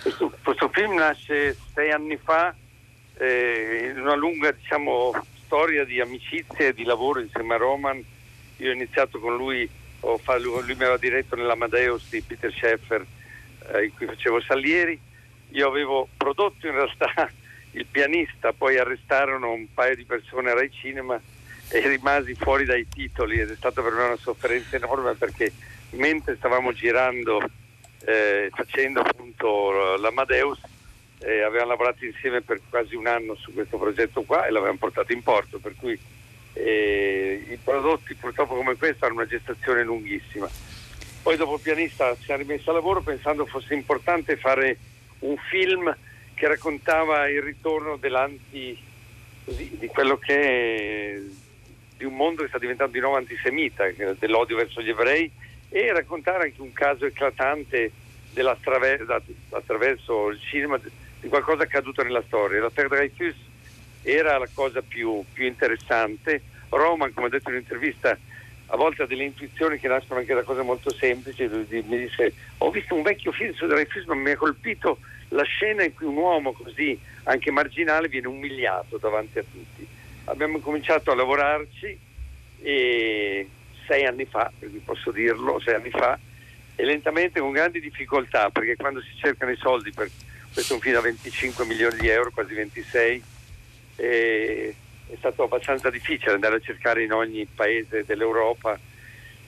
Questo, 0.02 0.32
questo 0.42 0.68
film 0.72 0.94
nasce 0.94 1.56
sei 1.74 1.90
anni 1.90 2.16
fa 2.16 2.54
eh, 3.18 3.92
in 3.92 4.00
una 4.00 4.14
lunga 4.14 4.50
diciamo, 4.52 5.12
storia 5.44 5.84
di 5.84 6.00
amicizia 6.00 6.68
e 6.68 6.74
di 6.74 6.84
lavoro 6.84 7.20
insieme 7.20 7.54
a 7.54 7.58
Roman. 7.58 8.02
Io 8.56 8.70
ho 8.70 8.74
iniziato 8.74 9.18
con 9.18 9.36
lui, 9.36 9.68
ho 10.00 10.18
fa- 10.18 10.38
lui, 10.38 10.60
lui 10.62 10.74
mi 10.74 10.82
aveva 10.82 10.96
diretto 10.96 11.36
nell'Amadeus 11.36 12.08
di 12.08 12.22
Peter 12.22 12.52
Schaeffer 12.52 13.04
eh, 13.74 13.84
in 13.84 13.94
cui 13.94 14.06
facevo 14.06 14.40
Salieri. 14.40 14.98
Io 15.50 15.68
avevo 15.68 16.08
prodotto 16.16 16.66
in 16.66 16.72
realtà 16.72 17.30
il 17.72 17.86
pianista, 17.86 18.52
poi 18.52 18.78
arrestarono 18.78 19.52
un 19.52 19.66
paio 19.72 19.94
di 19.94 20.04
persone 20.04 20.50
a 20.50 20.54
Rai 20.54 20.70
Cinema 20.72 21.20
e 21.68 21.88
rimasi 21.88 22.34
fuori 22.34 22.64
dai 22.64 22.86
titoli 22.86 23.38
ed 23.38 23.50
è 23.50 23.56
stata 23.56 23.82
per 23.82 23.92
me 23.92 24.04
una 24.04 24.16
sofferenza 24.16 24.76
enorme 24.76 25.14
perché 25.14 25.52
mentre 25.92 26.36
stavamo 26.36 26.72
girando, 26.72 27.40
eh, 28.04 28.50
facendo 28.52 29.00
appunto 29.00 29.96
l'Amadeus, 29.96 30.60
eh, 31.20 31.42
avevamo 31.42 31.70
lavorato 31.70 32.04
insieme 32.04 32.40
per 32.40 32.60
quasi 32.68 32.94
un 32.94 33.06
anno 33.06 33.34
su 33.36 33.52
questo 33.52 33.78
progetto 33.78 34.22
qua 34.22 34.46
e 34.46 34.50
l'avevamo 34.50 34.78
portato 34.78 35.12
in 35.12 35.22
porto, 35.22 35.58
per 35.58 35.74
cui 35.76 35.98
eh, 36.54 37.46
i 37.48 37.58
prodotti 37.62 38.14
purtroppo 38.14 38.54
come 38.54 38.76
questo 38.76 39.04
hanno 39.04 39.14
una 39.14 39.26
gestazione 39.26 39.84
lunghissima. 39.84 40.48
Poi 41.22 41.36
dopo 41.36 41.58
pianista 41.58 42.16
si 42.16 42.32
è 42.32 42.36
rimessa 42.36 42.70
a 42.70 42.74
lavoro 42.74 43.00
pensando 43.00 43.46
fosse 43.46 43.74
importante 43.74 44.36
fare 44.36 44.76
un 45.20 45.36
film 45.36 45.94
che 46.34 46.48
raccontava 46.48 47.28
il 47.28 47.42
ritorno 47.42 47.96
dell'anti, 47.96 48.76
così, 49.44 49.76
di 49.78 49.86
quello 49.86 50.16
che 50.16 51.14
è 51.14 51.20
di 51.96 52.04
un 52.04 52.16
mondo 52.16 52.42
che 52.42 52.48
sta 52.48 52.58
diventando 52.58 52.92
di 52.92 52.98
nuovo 52.98 53.16
antisemita, 53.16 53.88
che- 53.90 54.16
dell'odio 54.18 54.56
verso 54.56 54.82
gli 54.82 54.88
ebrei 54.88 55.30
e 55.72 55.90
raccontare 55.90 56.44
anche 56.44 56.60
un 56.60 56.72
caso 56.74 57.06
eclatante 57.06 57.90
attraverso 59.50 60.28
il 60.28 60.38
cinema 60.40 60.78
di 61.18 61.28
qualcosa 61.28 61.62
accaduto 61.62 62.02
nella 62.02 62.22
storia. 62.26 62.60
La 62.60 62.70
Terre 62.70 62.88
Dreyfus 62.88 63.34
era 64.02 64.36
la 64.36 64.48
cosa 64.52 64.82
più, 64.82 65.24
più 65.32 65.46
interessante. 65.46 66.42
Roman, 66.68 67.12
come 67.14 67.28
ha 67.28 67.30
detto 67.30 67.48
in 67.48 67.56
un'intervista, 67.56 68.16
a 68.66 68.76
volte 68.76 69.02
ha 69.02 69.06
delle 69.06 69.24
intuizioni 69.24 69.78
che 69.78 69.88
nascono 69.88 70.20
anche 70.20 70.34
da 70.34 70.42
cose 70.42 70.60
molto 70.60 70.92
semplici. 70.92 71.48
Mi 71.48 71.98
disse: 71.98 72.34
Ho 72.58 72.70
visto 72.70 72.94
un 72.94 73.02
vecchio 73.02 73.32
film 73.32 73.54
su 73.54 73.66
Dreyfus, 73.66 74.04
ma 74.04 74.14
mi 74.14 74.30
ha 74.30 74.36
colpito 74.36 74.98
la 75.28 75.44
scena 75.44 75.84
in 75.84 75.94
cui 75.94 76.06
un 76.06 76.16
uomo 76.16 76.52
così, 76.52 76.98
anche 77.24 77.50
marginale, 77.50 78.08
viene 78.08 78.28
umiliato 78.28 78.98
davanti 78.98 79.38
a 79.38 79.44
tutti. 79.50 79.86
Abbiamo 80.24 80.58
cominciato 80.60 81.10
a 81.10 81.14
lavorarci 81.14 81.98
e 82.60 83.48
sei 83.86 84.04
anni 84.04 84.24
fa, 84.24 84.50
posso 84.84 85.10
dirlo, 85.10 85.60
sei 85.60 85.74
anni 85.74 85.90
fa, 85.90 86.18
e 86.74 86.84
lentamente 86.84 87.40
con 87.40 87.52
grandi 87.52 87.80
difficoltà, 87.80 88.50
perché 88.50 88.76
quando 88.76 89.00
si 89.00 89.14
cercano 89.16 89.52
i 89.52 89.56
soldi 89.56 89.92
per 89.92 90.10
questo 90.52 90.72
è 90.72 90.76
un 90.76 90.82
film 90.82 90.94
da 90.94 91.00
25 91.00 91.64
milioni 91.64 91.98
di 91.98 92.08
euro, 92.08 92.30
quasi 92.30 92.52
26, 92.52 93.22
e 93.96 94.74
è 95.08 95.14
stato 95.16 95.44
abbastanza 95.44 95.88
difficile 95.88 96.32
andare 96.32 96.56
a 96.56 96.60
cercare 96.60 97.02
in 97.02 97.12
ogni 97.12 97.46
paese 97.46 98.04
dell'Europa. 98.04 98.78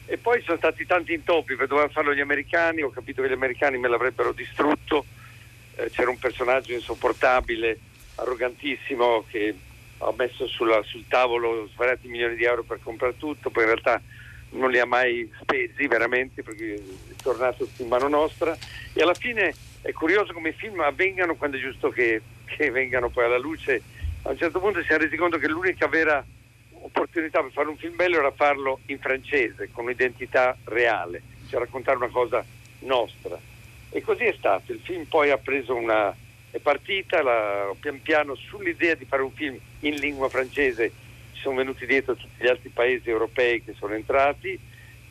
E 0.06 0.16
poi 0.16 0.38
ci 0.38 0.46
sono 0.46 0.56
stati 0.56 0.86
tanti 0.86 1.12
intoppi, 1.12 1.54
perché 1.54 1.66
dovevano 1.66 1.92
farlo 1.92 2.14
gli 2.14 2.20
americani, 2.20 2.82
ho 2.82 2.90
capito 2.90 3.20
che 3.20 3.28
gli 3.28 3.32
americani 3.32 3.78
me 3.78 3.88
l'avrebbero 3.88 4.32
distrutto, 4.32 5.04
eh, 5.76 5.90
c'era 5.90 6.08
un 6.08 6.18
personaggio 6.18 6.72
insopportabile, 6.72 7.78
arrogantissimo, 8.16 9.26
che 9.28 9.54
ha 9.98 10.12
messo 10.16 10.46
sulla- 10.46 10.82
sul 10.82 11.06
tavolo 11.06 11.68
svariati 11.68 12.08
milioni 12.08 12.36
di 12.36 12.44
euro 12.44 12.62
per 12.62 12.80
comprare 12.82 13.16
tutto, 13.16 13.50
poi 13.50 13.64
in 13.64 13.70
realtà 13.70 14.00
non 14.54 14.70
li 14.70 14.78
ha 14.78 14.86
mai 14.86 15.30
spesi 15.40 15.86
veramente 15.86 16.42
perché 16.42 16.74
è 16.74 17.22
tornato 17.22 17.68
in 17.78 17.88
mano 17.88 18.08
nostra 18.08 18.56
e 18.92 19.02
alla 19.02 19.14
fine 19.14 19.54
è 19.82 19.92
curioso 19.92 20.32
come 20.32 20.50
i 20.50 20.54
film 20.54 20.80
avvengano 20.80 21.34
quando 21.34 21.56
è 21.56 21.60
giusto 21.60 21.90
che, 21.90 22.22
che 22.44 22.70
vengano 22.70 23.10
poi 23.10 23.24
alla 23.24 23.38
luce. 23.38 23.82
A 24.22 24.30
un 24.30 24.38
certo 24.38 24.58
punto 24.58 24.80
ci 24.80 24.86
siamo 24.86 25.02
resi 25.02 25.16
conto 25.16 25.36
che 25.36 25.48
l'unica 25.48 25.86
vera 25.88 26.24
opportunità 26.72 27.40
per 27.42 27.52
fare 27.52 27.68
un 27.68 27.76
film 27.76 27.94
bello 27.96 28.18
era 28.18 28.30
farlo 28.30 28.80
in 28.86 28.98
francese, 28.98 29.68
con 29.72 29.84
un'identità 29.84 30.56
reale, 30.64 31.22
cioè 31.48 31.60
raccontare 31.60 31.96
una 31.96 32.08
cosa 32.08 32.44
nostra. 32.80 33.38
E 33.90 34.00
così 34.02 34.24
è 34.24 34.34
stato. 34.36 34.72
Il 34.72 34.80
film 34.82 35.04
poi 35.04 35.30
ha 35.30 35.38
preso 35.38 35.74
una. 35.74 36.14
è 36.50 36.58
partita 36.58 37.22
la- 37.22 37.74
pian 37.80 38.00
piano 38.00 38.34
sull'idea 38.34 38.94
di 38.94 39.04
fare 39.04 39.22
un 39.22 39.32
film 39.32 39.58
in 39.80 39.94
lingua 39.96 40.28
francese. 40.28 40.92
Sono 41.44 41.56
venuti 41.56 41.84
dietro 41.84 42.16
tutti 42.16 42.42
gli 42.42 42.46
altri 42.46 42.70
paesi 42.70 43.10
europei 43.10 43.62
che 43.62 43.74
sono 43.78 43.92
entrati 43.92 44.58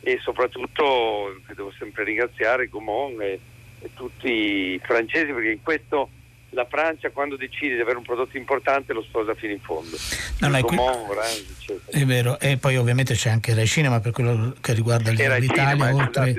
e 0.00 0.18
soprattutto 0.20 1.40
devo 1.54 1.72
sempre 1.78 2.02
ringraziare 2.02 2.68
Gaumont 2.68 3.20
e, 3.20 3.38
e 3.80 3.90
tutti 3.94 4.28
i 4.28 4.80
francesi 4.82 5.32
perché 5.32 5.52
in 5.52 5.62
questo 5.62 6.10
la 6.50 6.66
Francia 6.68 7.10
quando 7.10 7.36
decide 7.36 7.76
di 7.76 7.80
avere 7.80 7.98
un 7.98 8.02
prodotto 8.02 8.36
importante 8.36 8.92
lo 8.92 9.02
sposa 9.02 9.34
fino 9.34 9.52
in 9.52 9.60
fondo. 9.60 9.96
No, 10.40 10.48
no, 10.48 10.56
è 10.56 10.60
Gaumont, 10.60 11.08
Orange. 11.08 11.80
È 11.86 12.04
vero, 12.04 12.40
e 12.40 12.56
poi 12.56 12.76
ovviamente 12.76 13.14
c'è 13.14 13.30
anche 13.30 13.54
Rai 13.54 13.66
Cinema 13.68 14.00
per 14.00 14.10
quello 14.10 14.54
che 14.60 14.72
riguarda 14.72 15.12
l'Italia, 15.12 15.48
Cinema, 15.54 15.94
oltre, 15.94 16.34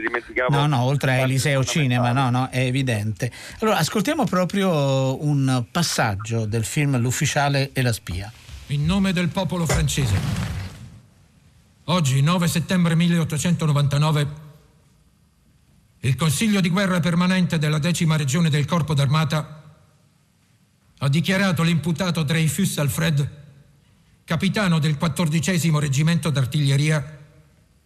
no, 0.50 0.68
no, 0.68 0.84
oltre 0.84 1.12
a 1.12 1.16
Eliseo 1.20 1.64
Cinema, 1.64 2.12
no, 2.12 2.30
no, 2.30 2.50
è 2.52 2.60
evidente. 2.60 3.32
Allora, 3.62 3.78
ascoltiamo 3.78 4.26
proprio 4.26 5.24
un 5.24 5.64
passaggio 5.72 6.46
del 6.46 6.66
film 6.66 7.00
L'ufficiale 7.00 7.70
e 7.72 7.82
la 7.82 7.94
spia. 7.94 8.30
In 8.70 8.84
nome 8.84 9.14
del 9.14 9.30
popolo 9.30 9.68
francese. 9.68 10.20
Oggi, 11.84 12.22
9 12.22 12.48
settembre 12.48 12.96
1899, 12.96 14.28
il 16.00 16.16
Consiglio 16.16 16.62
di 16.62 16.70
guerra 16.70 17.00
permanente 17.00 17.60
della 17.60 17.78
decima 17.78 18.16
regione 18.16 18.50
del 18.50 18.66
Corpo 18.66 18.96
d'Armata 18.96 19.64
ha 20.98 21.10
dichiarato 21.10 21.62
l'imputato 21.62 22.24
Dreyfus 22.24 22.80
Alfred, 22.80 23.44
capitano 24.24 24.80
del 24.80 24.98
quattordicesimo 24.98 25.78
reggimento 25.78 26.32
d'artiglieria, 26.32 27.20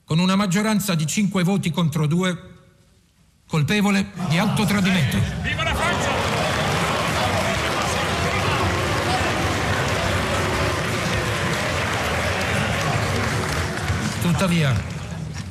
con 0.05 0.17
una 0.19 0.37
maggioranza 0.37 0.95
di 0.95 1.05
cinque 1.05 1.43
voti 1.43 1.71
contro 1.71 2.07
due, 2.07 2.53
colpevole 3.45 4.11
di 4.29 4.37
alto 4.37 4.63
tradimento. 4.63 5.17
Viva 5.41 5.63
la 5.63 5.75
Francia! 5.75 6.28
Tuttavia, 14.39 14.73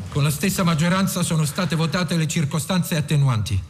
con 0.09 0.23
la 0.23 0.31
stessa 0.31 0.63
maggioranza 0.63 1.23
sono 1.23 1.45
state 1.45 1.77
votate 1.77 2.17
le 2.17 2.27
circostanze 2.27 2.97
attenuanti 2.97 3.63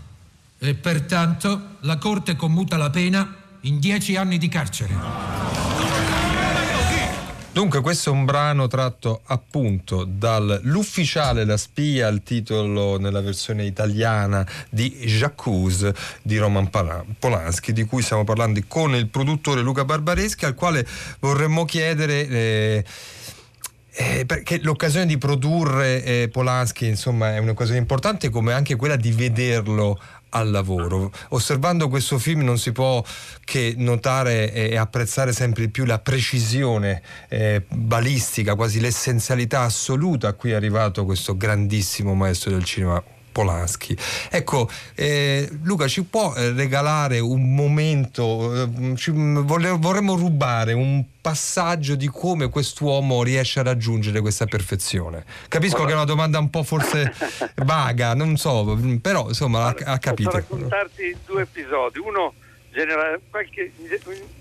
e 0.61 0.75
pertanto 0.75 1.61
la 1.81 1.99
Corte 1.99 2.37
commuta 2.37 2.77
la 2.77 2.89
pena 2.91 3.35
in 3.63 3.81
dieci 3.81 4.15
anni 4.15 4.39
di 4.39 4.47
carcere. 4.47 4.95
Dunque 7.51 7.81
questo 7.81 8.11
è 8.11 8.13
un 8.13 8.27
brano 8.27 8.69
tratto 8.69 9.23
appunto 9.27 10.05
dall'ufficiale 10.05 11.45
La 11.45 11.57
spia, 11.57 12.07
il 12.07 12.23
titolo 12.23 12.97
nella 13.01 13.21
versione 13.21 13.65
italiana 13.65 14.47
di 14.71 14.89
J'accuse 15.05 15.97
di 16.23 16.39
Roman 16.39 16.71
Polanski, 17.19 17.73
di 17.73 17.85
cui 17.87 18.03
stiamo 18.03 18.23
parlando 18.23 18.61
con 18.69 18.95
il 18.95 19.09
produttore 19.09 19.63
Luca 19.63 19.85
Barbareschi, 19.85 20.45
al 20.45 20.55
quale 20.55 20.87
vorremmo 21.19 21.65
chiedere... 21.65 22.29
eh, 22.29 22.85
eh, 24.01 24.25
perché 24.25 24.61
l'occasione 24.63 25.07
di 25.07 25.19
produrre 25.19 26.05
eh, 26.05 26.29
Polanski 26.31 26.87
insomma 26.87 27.35
è 27.35 27.39
un'occasione 27.39 27.81
importante 27.81 28.29
come 28.29 28.53
anche 28.53 28.77
quella 28.77 28.95
di 28.95 29.11
vederlo 29.11 30.01
al 30.31 30.51
lavoro. 30.51 31.11
Osservando 31.31 31.89
questo 31.89 32.17
film 32.19 32.43
non 32.43 32.59
si 32.59 32.71
può 32.71 33.03
che 33.45 33.75
notare 33.77 34.53
e 34.53 34.77
apprezzare 34.77 35.33
sempre 35.33 35.65
di 35.65 35.71
più 35.71 35.85
la 35.85 35.99
precisione 35.99 37.03
eh, 37.29 37.65
balistica, 37.69 38.55
quasi 38.55 38.79
l'essenzialità 38.79 39.63
assoluta 39.63 40.29
a 40.29 40.33
cui 40.35 40.53
è 40.53 40.55
arrivato 40.55 41.05
questo 41.05 41.37
grandissimo 41.37 42.15
maestro 42.15 42.53
del 42.53 42.63
cinema 42.63 43.03
Polanski. 43.39 43.97
Ecco, 44.31 44.69
eh, 44.97 45.49
Luca 45.63 45.87
ci 45.87 46.03
può 46.03 46.35
eh, 46.35 46.51
regalare 46.53 47.21
un 47.21 47.55
momento, 47.55 48.53
eh, 48.65 48.97
ci- 48.97 49.13
vole- 49.15 49.71
vorremmo 49.79 50.17
rubare 50.17 50.73
un 50.73 51.05
passaggio 51.21 51.95
di 51.95 52.09
come 52.09 52.49
quest'uomo 52.49 53.23
riesce 53.23 53.61
a 53.61 53.63
raggiungere 53.63 54.21
questa 54.21 54.47
perfezione. 54.47 55.25
Capisco 55.47 55.85
che 55.85 55.93
è 55.93 55.95
una 55.95 56.03
domanda 56.05 56.41
un 56.41 56.51
po' 56.51 56.65
forse 56.65 57.13
vaga, 57.65 58.13
non 58.15 58.37
so, 58.37 58.77
però 59.01 59.29
insomma 59.29 59.67
ha, 59.67 59.69
ha 59.69 59.73
Posso 59.75 59.99
capito. 60.01 60.31
raccontarti 60.33 61.17
due 61.25 61.43
episodi. 61.43 62.01
Uno, 62.01 62.35
generale, 62.73 63.21
qualche- 63.31 63.71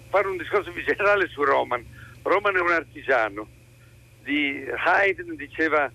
fare 0.10 0.28
un 0.28 0.38
discorso 0.38 0.72
più 0.72 0.84
generale 0.84 1.28
su 1.28 1.44
Roman. 1.44 1.86
Roman 2.24 2.56
è 2.56 2.60
un 2.62 2.72
artigiano. 2.72 3.48
Di 4.24 4.66
Haydn 4.86 5.36
diceva, 5.36 5.90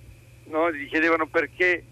no, 0.44 0.70
gli 0.72 0.88
chiedevano 0.88 1.26
perché 1.26 1.82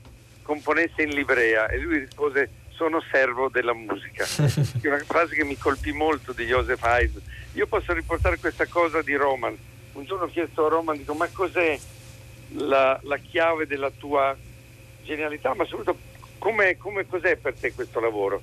componesse 0.42 1.02
in 1.02 1.10
livrea 1.10 1.68
e 1.68 1.78
lui 1.78 1.98
rispose 1.98 2.50
sono 2.70 3.02
servo 3.10 3.48
della 3.48 3.74
musica. 3.74 4.24
È 4.80 4.86
una 4.86 4.98
frase 5.04 5.34
che 5.34 5.44
mi 5.44 5.58
colpì 5.58 5.92
molto 5.92 6.32
di 6.32 6.46
Joseph 6.46 6.82
Haydn. 6.82 7.20
Io 7.52 7.66
posso 7.66 7.92
riportare 7.92 8.38
questa 8.38 8.66
cosa 8.66 9.02
di 9.02 9.14
Roman. 9.14 9.56
Un 9.92 10.04
giorno 10.04 10.24
ho 10.24 10.28
chiesto 10.28 10.64
a 10.64 10.68
Roman, 10.68 10.96
dico, 10.96 11.12
ma 11.14 11.28
cos'è 11.30 11.78
la, 12.52 12.98
la 13.02 13.16
chiave 13.18 13.66
della 13.66 13.90
tua 13.90 14.34
genialità, 15.02 15.54
ma 15.54 15.64
soprattutto 15.64 15.98
come, 16.38 16.76
come- 16.78 17.06
cos'è 17.06 17.36
per 17.36 17.54
te 17.54 17.74
questo 17.74 18.00
lavoro? 18.00 18.40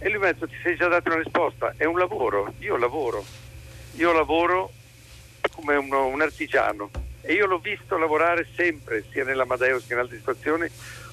E 0.00 0.08
lui 0.10 0.18
mi 0.18 0.26
ha 0.26 0.32
detto, 0.32 0.48
ti 0.48 0.56
sei 0.62 0.76
già 0.76 0.88
dato 0.88 1.08
una 1.10 1.22
risposta, 1.22 1.74
è 1.76 1.84
un 1.84 1.98
lavoro, 1.98 2.52
io 2.58 2.76
lavoro, 2.76 3.24
io 3.94 4.12
lavoro 4.12 4.72
come 5.52 5.76
uno- 5.76 6.06
un 6.06 6.20
artigiano 6.20 6.90
e 7.20 7.32
io 7.32 7.46
l'ho 7.46 7.58
visto 7.58 7.96
lavorare 7.96 8.46
sempre, 8.56 9.04
sia 9.10 9.24
nell'Amadeus 9.24 9.86
che 9.86 9.92
in 9.92 9.98
altre 9.98 10.16
situazioni, 10.16 10.68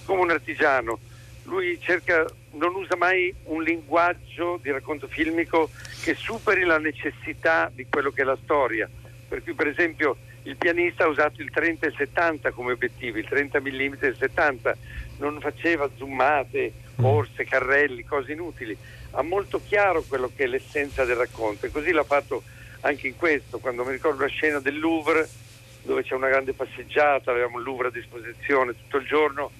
come 0.05 0.21
un 0.21 0.29
artigiano. 0.29 0.99
Lui 1.43 1.79
cerca, 1.79 2.25
non 2.51 2.73
usa 2.75 2.95
mai 2.95 3.33
un 3.45 3.61
linguaggio 3.61 4.59
di 4.61 4.71
racconto 4.71 5.07
filmico 5.07 5.69
che 6.01 6.15
superi 6.15 6.63
la 6.63 6.79
necessità 6.79 7.71
di 7.73 7.85
quello 7.89 8.11
che 8.11 8.21
è 8.21 8.25
la 8.25 8.37
storia. 8.41 8.89
Per 9.27 9.43
cui, 9.43 9.53
per 9.53 9.67
esempio, 9.67 10.17
il 10.43 10.55
pianista 10.57 11.03
ha 11.03 11.07
usato 11.07 11.41
il 11.41 11.49
30 11.51 11.85
e 11.85 11.89
il 11.89 11.95
70 11.95 12.51
come 12.51 12.71
obiettivi, 12.71 13.19
il 13.19 13.27
30 13.27 13.59
mm 13.59 13.93
e 13.99 14.07
il 14.07 14.15
70, 14.17 14.77
non 15.17 15.39
faceva 15.39 15.89
zoomate, 15.95 16.73
corse, 16.95 17.45
carrelli, 17.45 18.03
cose 18.03 18.31
inutili. 18.31 18.77
Ha 19.11 19.21
molto 19.21 19.61
chiaro 19.65 20.03
quello 20.03 20.31
che 20.35 20.43
è 20.43 20.47
l'essenza 20.47 21.05
del 21.05 21.15
racconto 21.15 21.65
e 21.65 21.71
così 21.71 21.91
l'ha 21.91 22.03
fatto 22.03 22.43
anche 22.81 23.07
in 23.07 23.15
questo. 23.15 23.59
Quando 23.59 23.83
mi 23.83 23.91
ricordo 23.91 24.21
la 24.21 24.29
scena 24.29 24.59
del 24.59 24.79
Louvre, 24.79 25.27
dove 25.81 26.03
c'è 26.03 26.15
una 26.15 26.29
grande 26.29 26.53
passeggiata, 26.53 27.31
avevamo 27.31 27.59
il 27.59 27.63
Louvre 27.63 27.87
a 27.87 27.91
disposizione 27.91 28.73
tutto 28.73 28.97
il 28.97 29.05
giorno, 29.05 29.51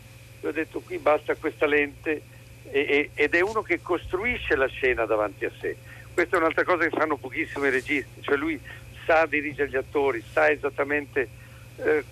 io 0.45 0.51
ho 0.51 0.53
detto 0.53 0.79
qui 0.79 0.99
basta 0.99 1.34
questa 1.36 1.65
lente 1.65 2.21
e- 2.69 2.79
e- 2.79 3.10
ed 3.15 3.34
è 3.34 3.41
uno 3.41 3.63
che 3.63 3.81
costruisce 3.81 4.55
la 4.55 4.67
scena 4.67 5.05
davanti 5.05 5.45
a 5.45 5.51
sé. 5.60 5.75
Questa 6.13 6.36
è 6.36 6.39
un'altra 6.39 6.63
cosa 6.63 6.84
che 6.88 6.95
fanno 6.95 7.17
pochissimi 7.17 7.69
registi, 7.71 8.21
cioè 8.21 8.38
lui 8.38 8.60
sa 9.05 9.25
dirigere 9.25 9.69
gli 9.69 9.75
attori, 9.75 10.23
sa 10.31 10.49
esattamente 10.49 11.27
eh, 11.77 12.03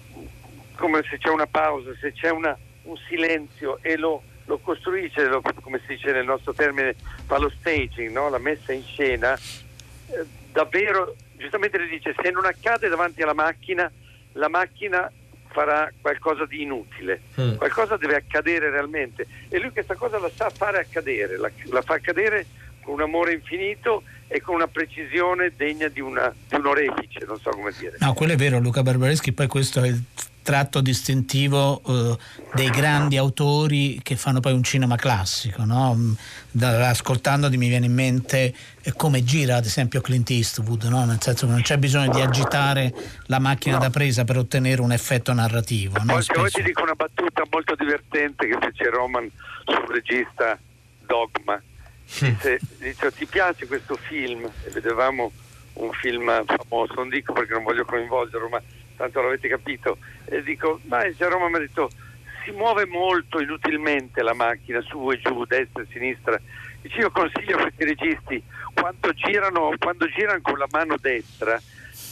come 0.76 1.04
se 1.10 1.18
c'è 1.20 1.30
una 1.30 1.46
pausa, 1.48 1.92
se 2.00 2.12
c'è 2.12 2.30
una- 2.32 2.58
un 2.84 2.98
silenzio 3.08 3.78
e 3.82 3.98
lo, 3.98 4.24
lo 4.46 4.58
costruisce, 4.58 5.26
lo- 5.28 5.42
come 5.62 5.80
si 5.86 5.94
dice 5.94 6.12
nel 6.12 6.26
nostro 6.26 6.54
termine, 6.54 6.96
fa 7.28 7.38
lo 7.38 7.50
staging, 7.50 8.12
no? 8.12 8.30
la 8.30 8.40
messa 8.40 8.74
in 8.74 8.84
scena, 8.84 9.36
eh, 9.36 10.26
davvero, 10.52 11.16
giustamente 11.38 11.78
lui 11.78 11.88
dice, 11.90 12.14
se 12.22 12.30
non 12.32 12.46
accade 12.46 12.90
davanti 12.90 13.22
alla 13.22 13.34
macchina, 13.34 13.90
la 14.34 14.50
macchina 14.50 15.10
farà 15.54 15.90
qualcosa 16.02 16.46
di 16.46 16.64
inutile, 16.64 17.22
Mm. 17.40 17.56
qualcosa 17.56 17.96
deve 17.96 18.16
accadere 18.16 18.70
realmente 18.70 19.26
e 19.50 19.60
lui 19.60 19.72
questa 19.72 19.96
cosa 19.96 20.20
la 20.20 20.30
sa 20.36 20.50
fare 20.50 20.80
accadere, 20.80 21.38
la, 21.38 21.50
la 21.70 21.82
fa 21.82 21.94
accadere 21.96 22.46
con 22.82 22.96
un 22.96 23.02
amore 23.02 23.34
infinito 23.34 24.04
e 24.28 24.42
con 24.42 24.56
una 24.56 24.68
precisione 24.68 25.54
degna 25.56 25.88
di, 25.88 26.02
una, 26.02 26.34
di 26.50 26.56
un 26.56 26.66
orefice, 26.66 27.24
non 27.26 27.40
so 27.40 27.52
come 27.52 27.72
dire. 27.78 27.98
No, 28.00 28.14
quello 28.14 28.34
è 28.34 28.36
vero, 28.36 28.60
Luca 28.60 28.82
Barbareschi, 28.82 29.32
poi 29.32 29.48
questo 29.48 29.82
è 29.84 29.88
il 29.88 30.02
tratto 30.44 30.82
distintivo 30.82 31.82
eh, 31.88 32.18
dei 32.54 32.70
grandi 32.70 33.18
autori 33.18 34.00
che 34.04 34.16
fanno 34.16 34.40
poi 34.40 34.54
un 34.54 34.62
cinema 34.62 34.96
classico. 34.96 35.64
No? 35.66 35.96
Mm, 35.96 36.14
da- 36.52 36.90
ascoltandoti 36.90 37.58
mi 37.58 37.68
viene 37.68 37.88
in 37.88 37.94
mente 37.94 38.54
eh, 38.82 38.94
come 38.94 39.24
gira 39.24 39.56
ad 39.56 39.66
esempio 39.66 40.02
Clint 40.02 40.30
Eastwood, 40.30 40.84
no? 40.84 41.04
nel 41.06 41.20
senso 41.20 41.48
che 41.48 41.52
non 41.54 41.62
c'è 41.64 41.78
bisogno 41.78 42.12
di 42.12 42.22
agitare 42.22 42.94
la 43.26 43.40
macchina 43.40 43.78
da 43.80 43.90
presa 43.90 44.24
per 44.24 44.38
ottenere 44.38 44.82
un 44.82 44.92
effetto 44.92 45.34
narrativo. 45.34 45.98
No? 46.04 46.22
Spesso- 46.22 46.60
ti 46.60 46.62
dico 46.62 46.84
una 46.84 46.94
battuta 46.94 47.44
molto 47.50 47.74
divertente 47.76 48.46
che 48.48 48.58
fece 48.60 48.90
Roman 48.92 49.30
sul 49.66 49.88
regista 49.88 50.60
Dogma. 51.08 51.60
Dice, 52.06 52.60
dice, 52.78 53.12
ti 53.12 53.26
piace 53.26 53.66
questo 53.66 53.96
film? 53.96 54.46
E 54.66 54.70
vedevamo 54.70 55.32
un 55.74 55.92
film 55.94 56.30
famoso, 56.46 56.94
non 56.96 57.10
dico 57.10 57.34
perché 57.34 57.54
non 57.54 57.64
voglio 57.64 57.86
coinvolgerlo, 57.86 58.50
ma 58.50 58.62
tanto 58.96 59.22
l'avete 59.22 59.48
capito. 59.48 59.98
E 60.26 60.42
dico, 60.44 60.80
ma 60.86 61.04
dice, 61.04 61.28
Roman 61.28 61.52
mi 61.52 61.58
ha 61.58 61.60
detto, 61.60 61.90
si 62.44 62.52
muove 62.52 62.86
molto 62.86 63.40
inutilmente 63.40 64.22
la 64.22 64.34
macchina, 64.34 64.82
su 64.82 65.12
e 65.12 65.20
giù, 65.20 65.46
destra 65.46 65.84
e 65.84 65.88
sinistra. 65.92 66.40
Dice, 66.82 67.00
io 67.00 67.12
consiglio 67.12 67.58
a 67.58 67.62
questi 67.62 67.84
registi, 67.86 68.44
quando 68.74 69.14
girano, 69.14 69.72
quando 69.80 70.08
girano 70.08 70.42
con 70.42 70.58
la 70.58 70.68
mano 70.72 70.96
destra, 71.00 71.62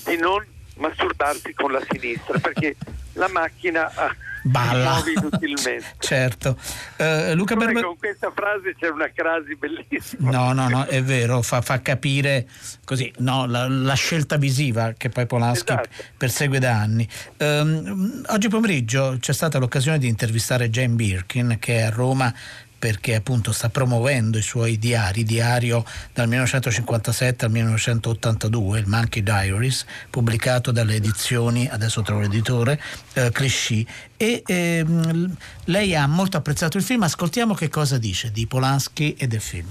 di 0.06 0.18
non 0.18 0.44
masturbarsi 0.82 1.54
con 1.54 1.72
la 1.72 1.82
sinistra, 1.90 2.40
perché 2.40 2.76
la 3.14 3.30
macchina 3.30 3.90
ah, 3.94 4.16
Balla. 4.44 5.04
inutilmente. 5.06 5.86
Certo. 6.00 6.58
Eh, 6.98 7.34
Luca 7.36 7.54
Come 7.54 7.66
Barbareschi... 7.66 7.84
con 7.84 7.98
questa 7.98 8.32
frase 8.32 8.76
c'è 8.78 8.90
una 8.90 9.10
crasi 9.14 9.56
bellissima. 9.56 10.32
No, 10.32 10.54
no, 10.54 10.68
no, 10.68 10.86
è 10.86 11.02
vero, 11.04 11.42
fa, 11.42 11.62
fa 11.62 11.82
capire 11.82 12.48
così, 12.84 13.12
no, 13.20 13.46
la, 13.46 13.68
la 13.68 13.94
scelta 13.94 14.38
visiva 14.38 14.94
che 14.98 15.10
poi 15.10 15.26
Polanski 15.26 15.72
Esatto. 15.72 15.90
persegue 16.18 16.60
da 16.60 16.80
anni. 16.80 17.08
Ehm, 17.38 18.24
oggi 18.28 18.50
pomeriggio 18.50 19.18
c'è 19.20 19.34
stata 19.34 19.60
l'occasione 19.60 20.00
di 20.00 20.08
intervistare 20.08 20.70
Jane 20.70 20.96
Birkin 20.96 21.58
che 21.60 21.78
è 21.78 21.82
a 21.84 21.90
Roma 21.90 22.34
perché 22.82 23.14
appunto 23.14 23.52
sta 23.52 23.70
promuovendo 23.70 24.40
i 24.40 24.42
suoi 24.42 24.80
diari, 24.80 25.24
diario 25.24 25.86
dal 26.16 26.28
1957 26.28 27.46
al 27.46 27.52
1982, 27.52 28.80
il 28.80 28.88
Monkey 28.88 29.22
Diaries, 29.22 29.86
pubblicato 30.10 30.72
dalle 30.72 30.96
edizioni, 30.96 31.70
adesso 31.70 32.02
trovo 32.02 32.22
l'editore, 32.22 32.82
eh, 33.14 33.30
Clichy. 33.32 33.86
E 34.18 34.42
ehm, 34.44 35.36
lei 35.66 35.96
ha 35.96 36.08
molto 36.08 36.38
apprezzato 36.38 36.78
il 36.78 36.84
film, 36.84 37.04
ascoltiamo 37.04 37.54
che 37.54 37.70
cosa 37.70 38.00
dice 38.00 38.32
di 38.32 38.48
Polanski 38.48 39.14
e 39.14 39.28
del 39.28 39.42
film. 39.42 39.68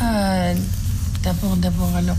Euh, 0.00 0.56
d'abord, 1.22 1.56
d'abord, 1.56 1.96
alors. 1.96 2.16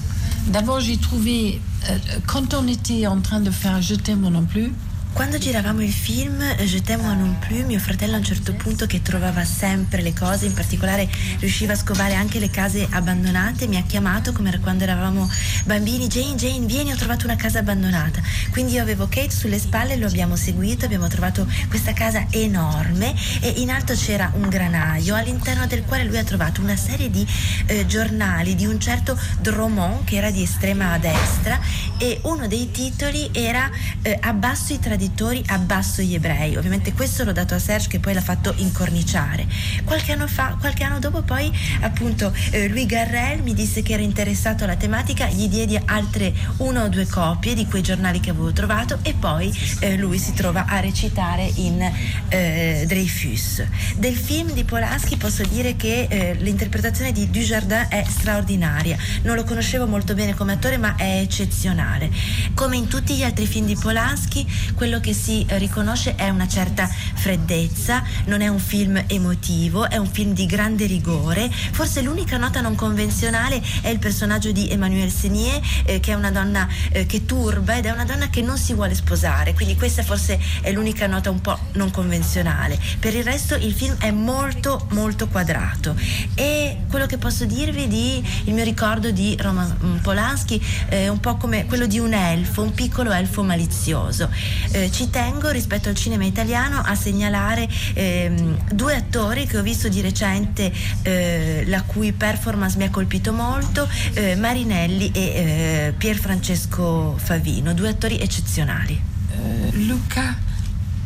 D'abord, 0.47 0.81
j'ai 0.81 0.97
trouvé, 0.97 1.61
euh, 1.89 1.97
quand 2.25 2.53
on 2.53 2.67
était 2.67 3.07
en 3.07 3.21
train 3.21 3.39
de 3.39 3.51
faire 3.51 3.81
Je 3.81 3.95
t'aime 3.95 4.27
non 4.27 4.43
plus, 4.43 4.73
Quando 5.17 5.39
giravamo 5.39 5.81
il 5.81 5.91
film 5.91 6.43
Je 6.57 6.79
t'aime 6.79 7.01
moi 7.01 7.17
non 7.17 7.39
plus, 7.39 7.65
mio 7.65 7.79
fratello 7.79 8.13
a 8.13 8.17
un 8.19 8.23
certo 8.23 8.53
punto 8.53 8.85
che 8.85 9.01
trovava 9.01 9.43
sempre 9.43 10.03
le 10.03 10.13
cose, 10.13 10.45
in 10.45 10.53
particolare 10.53 11.09
riusciva 11.39 11.73
a 11.73 11.75
scovare 11.75 12.13
anche 12.13 12.37
le 12.37 12.51
case 12.51 12.87
abbandonate, 12.91 13.65
mi 13.65 13.77
ha 13.77 13.81
chiamato 13.81 14.31
come 14.31 14.49
era 14.49 14.59
quando 14.59 14.83
eravamo 14.83 15.27
bambini, 15.65 16.05
Jane, 16.05 16.35
Jane, 16.35 16.67
vieni, 16.67 16.91
ho 16.91 16.95
trovato 16.95 17.25
una 17.25 17.35
casa 17.35 17.59
abbandonata. 17.59 18.21
Quindi 18.51 18.73
io 18.73 18.81
avevo 18.83 19.07
Kate 19.07 19.31
sulle 19.31 19.57
spalle, 19.57 19.95
lo 19.95 20.05
abbiamo 20.05 20.35
seguito, 20.35 20.85
abbiamo 20.85 21.07
trovato 21.07 21.47
questa 21.67 21.93
casa 21.93 22.27
enorme 22.29 23.15
e 23.41 23.49
in 23.57 23.71
alto 23.71 23.95
c'era 23.95 24.31
un 24.35 24.47
granaio 24.47 25.15
all'interno 25.15 25.65
del 25.65 25.83
quale 25.83 26.03
lui 26.03 26.19
ha 26.19 26.23
trovato 26.23 26.61
una 26.61 26.75
serie 26.75 27.09
di 27.09 27.25
eh, 27.65 27.87
giornali 27.87 28.53
di 28.53 28.67
un 28.67 28.79
certo 28.79 29.19
Drummond 29.41 30.03
che 30.03 30.17
era 30.17 30.29
di 30.29 30.43
estrema 30.43 30.95
destra 30.99 31.59
e 31.97 32.19
uno 32.23 32.47
dei 32.47 32.69
titoli 32.69 33.29
era 33.33 33.67
eh, 34.03 34.15
Abbasso 34.21 34.73
i 34.73 34.79
traditori, 35.07 35.43
abbasso 35.47 36.01
gli 36.01 36.13
ebrei. 36.13 36.55
Ovviamente 36.57 36.93
questo 36.93 37.23
l'ho 37.23 37.31
dato 37.31 37.55
a 37.55 37.59
Serge 37.59 37.87
che 37.87 37.99
poi 37.99 38.13
l'ha 38.13 38.21
fatto 38.21 38.53
incorniciare. 38.57 39.47
Qualche 39.83 40.11
anno 40.11 40.27
fa, 40.27 40.57
qualche 40.59 40.83
anno 40.83 40.99
dopo 40.99 41.21
poi 41.21 41.51
appunto 41.81 42.33
eh, 42.51 42.67
Louis 42.67 42.85
Garrel 42.85 43.41
mi 43.41 43.53
disse 43.53 43.81
che 43.81 43.93
era 43.93 44.01
interessato 44.01 44.63
alla 44.63 44.75
tematica, 44.75 45.27
gli 45.27 45.47
diedi 45.47 45.79
altre 45.85 46.33
una 46.57 46.83
o 46.83 46.89
due 46.89 47.05
copie 47.07 47.53
di 47.53 47.65
quei 47.65 47.81
giornali 47.81 48.19
che 48.19 48.31
avevo 48.31 48.51
trovato 48.51 48.99
e 49.03 49.13
poi 49.13 49.53
eh, 49.79 49.97
lui 49.97 50.19
si 50.19 50.33
trova 50.33 50.65
a 50.65 50.79
recitare 50.79 51.49
in 51.55 51.81
eh, 52.29 52.83
Dreyfus. 52.87 53.63
Del 53.95 54.15
film 54.15 54.51
di 54.51 54.63
Polanski 54.63 55.17
posso 55.17 55.43
dire 55.43 55.75
che 55.75 56.07
eh, 56.09 56.33
l'interpretazione 56.35 57.11
di 57.11 57.29
Dujardin 57.29 57.87
è 57.89 58.03
straordinaria. 58.07 58.97
Non 59.23 59.35
lo 59.35 59.43
conoscevo 59.43 59.87
molto 59.87 60.13
bene 60.13 60.33
come 60.33 60.53
attore, 60.53 60.77
ma 60.77 60.95
è 60.95 61.19
eccezionale. 61.19 62.09
Come 62.53 62.77
in 62.77 62.87
tutti 62.87 63.15
gli 63.15 63.23
altri 63.23 63.45
film 63.45 63.65
di 63.65 63.75
Polanski, 63.75 64.45
quello 64.75 64.86
quello 64.87 65.01
che 65.01 65.13
si 65.13 65.45
eh, 65.45 65.57
riconosce 65.57 66.15
è 66.15 66.29
una 66.29 66.47
certa 66.47 66.87
freddezza, 66.87 68.01
non 68.27 68.39
è 68.39 68.47
un 68.47 68.57
film 68.57 69.03
emotivo, 69.05 69.89
è 69.89 69.97
un 69.97 70.07
film 70.07 70.31
di 70.31 70.45
grande 70.45 70.85
rigore. 70.85 71.51
Forse 71.51 72.01
l'unica 72.01 72.37
nota 72.37 72.61
non 72.61 72.73
convenzionale 72.73 73.61
è 73.81 73.89
il 73.89 73.99
personaggio 73.99 74.53
di 74.53 74.69
Emmanuelle 74.69 75.09
Senier, 75.09 75.59
eh, 75.83 75.99
che 75.99 76.13
è 76.13 76.15
una 76.15 76.31
donna 76.31 76.69
eh, 76.93 77.05
che 77.05 77.25
turba 77.25 77.75
ed 77.75 77.85
è 77.85 77.91
una 77.91 78.05
donna 78.05 78.29
che 78.29 78.41
non 78.41 78.57
si 78.57 78.73
vuole 78.73 78.95
sposare, 78.95 79.53
quindi 79.53 79.75
questa 79.75 80.03
forse 80.03 80.39
è 80.61 80.71
l'unica 80.71 81.05
nota 81.05 81.29
un 81.31 81.41
po' 81.41 81.59
non 81.73 81.91
convenzionale. 81.91 82.79
Per 82.97 83.13
il 83.13 83.25
resto 83.25 83.55
il 83.55 83.73
film 83.73 83.97
è 83.99 84.11
molto 84.11 84.87
molto 84.91 85.27
quadrato 85.27 85.97
e 86.33 86.77
quello 86.89 87.07
che 87.07 87.17
posso 87.17 87.43
dirvi 87.43 87.89
di 87.89 88.25
il 88.45 88.53
mio 88.53 88.63
ricordo 88.63 89.11
di 89.11 89.35
Roman 89.37 89.99
Polanski 90.01 90.65
è 90.87 91.09
un 91.09 91.19
po' 91.19 91.35
come 91.35 91.65
quello 91.65 91.87
di 91.87 91.99
un 91.99 92.13
elfo, 92.13 92.61
un 92.61 92.73
piccolo 92.73 93.11
elfo 93.11 93.43
malizioso. 93.43 94.29
Eh, 94.77 94.91
ci 94.91 95.09
tengo 95.09 95.49
rispetto 95.49 95.89
al 95.89 95.95
cinema 95.95 96.23
italiano 96.23 96.79
a 96.79 96.93
segnalare 96.93 97.67
ehm, 97.95 98.73
due 98.73 98.95
attori 98.95 99.47
che 99.47 99.57
ho 99.57 99.63
visto 99.63 99.87
di 99.87 100.01
recente 100.01 100.71
eh, 101.01 101.63
la 101.65 101.81
cui 101.81 102.11
performance 102.11 102.77
mi 102.77 102.83
ha 102.83 102.91
colpito 102.91 103.33
molto, 103.33 103.89
eh, 104.13 104.35
Marinelli 104.35 105.09
e 105.15 105.21
eh, 105.21 105.93
Pier 105.97 106.15
Francesco 106.17 107.17
Favino, 107.17 107.73
due 107.73 107.89
attori 107.89 108.19
eccezionali. 108.19 109.01
Euh, 109.31 109.71
Luca 109.87 110.37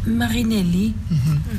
Marinelli 0.04 0.94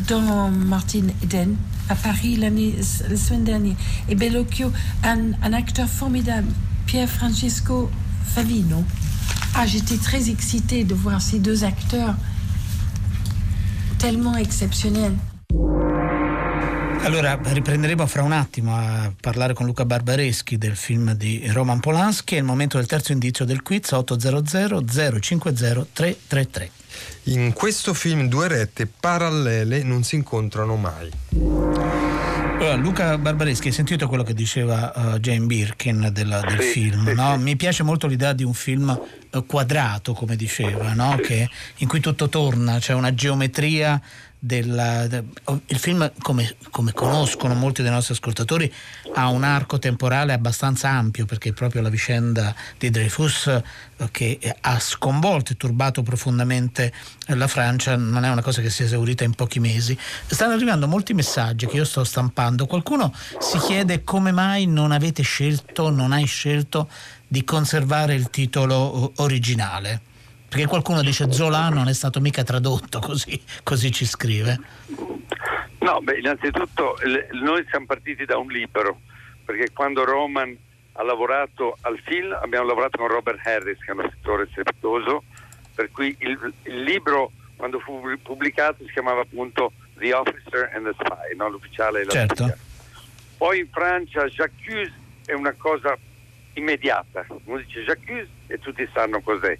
dans 0.06 0.50
Martin 0.50 1.06
Eden 1.22 1.56
à 1.88 1.94
Paris 1.94 2.36
l'année, 2.36 2.74
la 3.08 3.16
semaine 3.16 3.44
dernière. 3.44 3.76
Et 4.08 4.16
Bellocchio, 4.16 4.70
un, 5.02 5.32
un 5.42 5.52
acteur 5.54 5.88
formidable, 5.88 6.52
Pier 6.84 7.06
Francesco 7.08 7.90
Favino. 8.34 8.84
Ah, 9.54 9.66
j'étais 9.66 9.98
très 9.98 10.30
excitée 10.30 10.84
de 10.84 10.94
voir 10.94 11.20
ces 11.20 11.38
deux 11.38 11.64
acteurs 11.64 12.14
tellement 13.98 14.36
exceptionnels. 14.36 15.16
Allora 17.04 17.38
riprenderemo 17.42 18.06
fra 18.06 18.22
un 18.22 18.32
attimo 18.32 18.76
a 18.76 19.12
parlare 19.20 19.54
con 19.54 19.66
Luca 19.66 19.84
Barbareschi 19.84 20.56
del 20.56 20.76
film 20.76 21.14
di 21.14 21.42
Roman 21.48 21.80
Polanski. 21.80 22.36
È 22.36 22.38
il 22.38 22.44
momento 22.44 22.78
del 22.78 22.86
terzo 22.86 23.12
indizio 23.12 23.44
del 23.44 23.62
quiz 23.62 23.90
800 23.90 24.84
050 25.20 25.86
333. 25.92 26.70
In 27.24 27.52
questo 27.52 27.92
film 27.92 28.28
due 28.28 28.48
rette 28.48 28.86
parallele 28.86 29.82
non 29.82 30.04
si 30.04 30.14
incontrano 30.14 30.76
mai. 30.76 31.10
Allora, 32.62 32.76
Luca 32.76 33.18
Barbareschi, 33.18 33.66
hai 33.66 33.72
sentito 33.72 34.06
quello 34.06 34.22
che 34.22 34.34
diceva 34.34 34.92
uh, 34.94 35.18
Jane 35.18 35.46
Birkin 35.46 36.10
della- 36.12 36.42
del 36.42 36.60
Sì, 36.60 36.70
film? 36.70 37.08
sì, 37.08 37.14
no? 37.14 37.32
sì. 37.36 37.42
Mi 37.42 37.56
piace 37.56 37.82
molto 37.82 38.06
l'idea 38.06 38.32
di 38.34 38.44
un 38.44 38.54
film 38.54 38.88
eh, 39.32 39.44
quadrato, 39.44 40.12
come 40.12 40.36
diceva, 40.36 40.92
no? 40.94 41.16
Che- 41.20 41.50
in 41.78 41.88
cui 41.88 41.98
tutto 41.98 42.28
torna, 42.28 42.78
c'è 42.78 42.94
una 42.94 43.12
geometria 43.14 44.00
della, 44.44 45.06
de- 45.06 45.22
oh, 45.44 45.60
il 45.66 45.78
film, 45.78 46.10
come, 46.20 46.56
come 46.72 46.92
conoscono 46.92 47.54
molti 47.54 47.82
dei 47.82 47.92
nostri 47.92 48.14
ascoltatori, 48.14 48.72
ha 49.14 49.28
un 49.28 49.44
arco 49.44 49.78
temporale 49.78 50.32
abbastanza 50.32 50.88
ampio 50.88 51.26
perché 51.26 51.52
proprio 51.52 51.80
la 51.80 51.88
vicenda 51.88 52.52
di 52.76 52.90
Dreyfus 52.90 53.46
eh, 53.46 53.62
che 54.10 54.40
ha 54.62 54.80
sconvolto 54.80 55.52
e 55.52 55.56
turbato 55.56 56.02
profondamente 56.02 56.92
eh, 57.28 57.36
la 57.36 57.46
Francia 57.46 57.94
non 57.94 58.24
è 58.24 58.30
una 58.30 58.42
cosa 58.42 58.60
che 58.62 58.70
si 58.70 58.82
è 58.82 58.86
esaurita 58.86 59.22
in 59.22 59.34
pochi 59.34 59.60
mesi. 59.60 59.96
Stanno 60.26 60.54
arrivando 60.54 60.88
molti 60.88 61.14
messaggi 61.14 61.66
che 61.66 61.76
io 61.76 61.84
sto 61.84 62.02
stampando. 62.02 62.66
Qualcuno 62.66 63.14
si 63.38 63.58
chiede 63.58 64.02
come 64.02 64.32
mai 64.32 64.66
non 64.66 64.90
avete 64.90 65.22
scelto, 65.22 65.88
non 65.88 66.10
hai 66.10 66.26
scelto 66.26 66.88
di 67.28 67.44
conservare 67.44 68.14
il 68.14 68.28
titolo 68.28 69.12
originale. 69.18 70.10
Perché 70.52 70.66
qualcuno 70.66 71.00
dice 71.00 71.32
Zola 71.32 71.70
non 71.70 71.88
è 71.88 71.94
stato 71.94 72.20
mica 72.20 72.42
tradotto, 72.42 72.98
così, 72.98 73.42
così 73.62 73.90
ci 73.90 74.04
scrive. 74.04 74.60
No, 75.78 75.98
beh, 76.02 76.18
innanzitutto 76.18 76.98
le- 77.04 77.28
noi 77.32 77.64
siamo 77.70 77.86
partiti 77.86 78.26
da 78.26 78.36
un 78.36 78.48
libro, 78.48 79.00
perché 79.46 79.70
quando 79.72 80.04
Roman 80.04 80.54
ha 80.92 81.02
lavorato 81.04 81.78
al 81.80 81.98
film 82.04 82.36
abbiamo 82.42 82.66
lavorato 82.66 82.98
con 82.98 83.08
Robert 83.08 83.38
Harris, 83.46 83.78
che 83.78 83.92
è 83.92 83.94
uno 83.94 84.06
scrittore 84.10 84.46
strepitoso, 84.50 85.22
per 85.74 85.90
cui 85.90 86.14
il, 86.18 86.52
il 86.64 86.82
libro 86.82 87.32
quando 87.56 87.78
fu 87.78 88.02
pubblicato 88.22 88.84
si 88.84 88.92
chiamava 88.92 89.22
appunto 89.22 89.72
The 89.94 90.12
Officer 90.12 90.70
and 90.74 90.84
the 90.84 90.92
Spy, 91.02 91.34
no? 91.34 91.48
l'ufficiale 91.48 92.02
e 92.02 92.04
la 92.04 92.10
Certo. 92.10 92.42
spia. 92.42 92.58
Poi 93.38 93.58
in 93.60 93.68
Francia 93.70 94.26
J'accuse 94.26 94.92
è 95.24 95.32
una 95.32 95.54
cosa 95.56 95.96
immediata, 96.52 97.24
uno 97.44 97.56
dice 97.56 97.84
J'accuse 97.84 98.28
e 98.48 98.58
tutti 98.58 98.86
sanno 98.92 99.22
cos'è. 99.22 99.58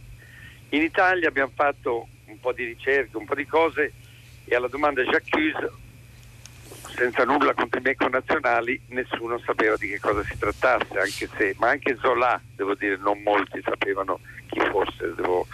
In 0.73 0.83
Italia 0.83 1.29
abbiamo 1.29 1.53
fatto 1.55 2.09
un 2.27 2.41
po' 2.41 2.53
di 2.53 2.64
ricerche, 2.64 3.16
un 3.18 3.27
po' 3.27 3.35
di 3.35 3.47
cose 3.47 3.93
e 4.45 4.55
alla 4.55 4.68
domanda 4.68 5.03
J'accuse, 5.03 5.70
senza 6.97 7.25
nulla 7.25 7.53
contro 7.53 7.79
i 7.79 7.83
miei 7.83 7.95
connazionali, 7.95 8.81
nessuno 8.89 9.39
sapeva 9.45 9.77
di 9.77 9.89
che 9.89 10.01
cosa 10.01 10.23
si 10.25 10.37
trattasse, 10.39 10.99
anche 10.99 11.29
se, 11.37 11.55
ma 11.59 11.68
anche 11.68 11.99
Zola, 12.01 12.41
devo 12.57 12.75
dire, 12.75 12.97
non 12.97 13.20
molti 13.23 13.61
sapevano 13.62 14.20
chi 14.47 14.61
fosse, 14.70 15.12
devo- 15.14 15.47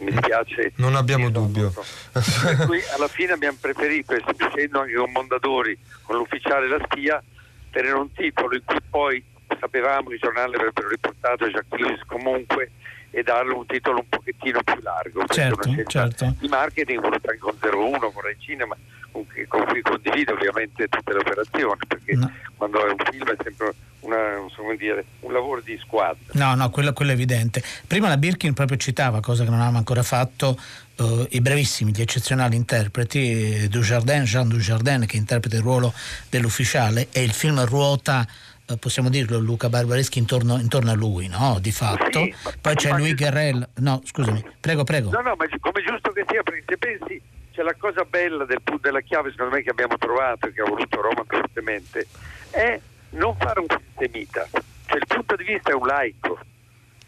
mi 0.00 0.10
spiace. 0.16 0.72
Non 0.76 0.94
abbiamo 0.96 1.28
dubbio. 1.28 1.70
Per 2.12 2.64
cui 2.64 2.80
alla 2.94 3.08
fine 3.08 3.32
abbiamo 3.32 3.58
preferito, 3.60 4.14
essendo 4.14 4.80
anche 4.80 4.94
con 4.94 5.10
Mondadori, 5.12 5.76
con 6.02 6.16
l'ufficiale 6.16 6.68
la 6.68 6.80
spia, 6.90 7.22
tenere 7.70 7.96
un 7.96 8.10
titolo 8.14 8.54
in 8.54 8.64
cui 8.64 8.80
poi 8.88 9.22
sapevamo 9.60 10.08
che 10.08 10.14
i 10.14 10.18
giornali 10.18 10.54
avrebbero 10.54 10.88
riportato 10.88 11.46
Jacques 11.48 12.00
comunque 12.06 12.70
e 13.14 13.22
darle 13.22 13.52
un 13.52 13.64
titolo 13.66 13.98
un 14.00 14.08
pochettino 14.08 14.60
più 14.62 14.80
largo. 14.82 15.24
Certo, 15.26 15.70
certo. 15.86 16.34
di 16.40 16.48
marketing 16.48 17.00
voluta 17.00 17.32
con 17.38 17.54
01, 17.60 18.10
con 18.10 18.22
Rai 18.22 18.36
Cinema, 18.38 18.76
con, 19.12 19.24
cui- 19.26 19.46
con 19.46 19.64
cui 19.66 19.80
condivido 19.82 20.32
ovviamente 20.32 20.88
tutte 20.88 21.12
le 21.12 21.18
operazioni, 21.20 21.78
perché 21.86 22.18
quando 22.56 22.84
è 22.86 22.90
un 22.90 22.96
film 23.10 23.30
è 23.30 23.36
sempre 23.42 23.72
una- 24.00 24.42
dire, 24.76 25.04
un 25.20 25.32
lavoro 25.32 25.60
di 25.60 25.78
squadra. 25.80 26.18
No, 26.32 26.54
no, 26.54 26.70
quello, 26.70 26.92
quello 26.92 27.12
è 27.12 27.14
evidente. 27.14 27.62
Prima 27.86 28.08
la 28.08 28.16
Birkin 28.16 28.52
proprio 28.52 28.76
citava, 28.76 29.20
cosa 29.20 29.44
che 29.44 29.48
non 29.48 29.58
avevamo 29.58 29.78
ancora 29.78 30.02
fatto, 30.02 30.58
eh, 30.96 31.26
i 31.30 31.40
bravissimi, 31.40 31.92
gli 31.92 32.00
eccezionali 32.00 32.56
interpreti, 32.56 33.62
eh, 33.62 33.68
Dujardin, 33.68 34.24
Jean 34.24 34.48
Dujardin, 34.48 35.06
che 35.06 35.16
interpreta 35.16 35.56
il 35.56 35.62
ruolo 35.62 35.92
dell'ufficiale, 36.28 37.08
e 37.12 37.22
il 37.22 37.32
film 37.32 37.64
ruota, 37.64 38.26
possiamo 38.78 39.08
dirlo, 39.10 39.38
Luca 39.38 39.68
Barbareschi 39.68 40.18
intorno, 40.18 40.58
intorno 40.58 40.90
a 40.90 40.94
lui, 40.94 41.28
no? 41.28 41.58
Di 41.60 41.72
fatto. 41.72 42.20
Sì, 42.20 42.34
Poi 42.60 42.74
c'è 42.74 42.90
ma- 42.90 42.98
Louis 42.98 43.14
Guerrel, 43.14 43.68
no, 43.76 44.00
scusami, 44.04 44.44
prego, 44.60 44.84
prego. 44.84 45.10
No, 45.10 45.20
no, 45.20 45.34
ma 45.36 45.44
come 45.60 45.82
giusto 45.82 46.12
che 46.12 46.24
sia, 46.28 46.42
perché 46.42 46.64
se 46.66 46.78
pensi 46.78 47.20
c'è 47.52 47.62
la 47.62 47.74
cosa 47.74 48.04
bella 48.04 48.44
del 48.44 48.60
della 48.80 49.00
chiave, 49.00 49.30
secondo 49.30 49.54
me, 49.54 49.62
che 49.62 49.70
abbiamo 49.70 49.96
trovato 49.98 50.46
e 50.48 50.52
che 50.52 50.60
ha 50.60 50.68
voluto 50.68 51.00
Roma 51.00 51.22
fortemente, 51.26 52.06
è 52.50 52.80
non 53.10 53.36
fare 53.38 53.60
un 53.60 53.66
sistemita. 53.68 54.46
Cioè 54.86 54.96
il 54.98 55.06
punto 55.06 55.36
di 55.36 55.44
vista 55.44 55.70
è 55.70 55.74
un 55.74 55.86
laico. 55.86 56.38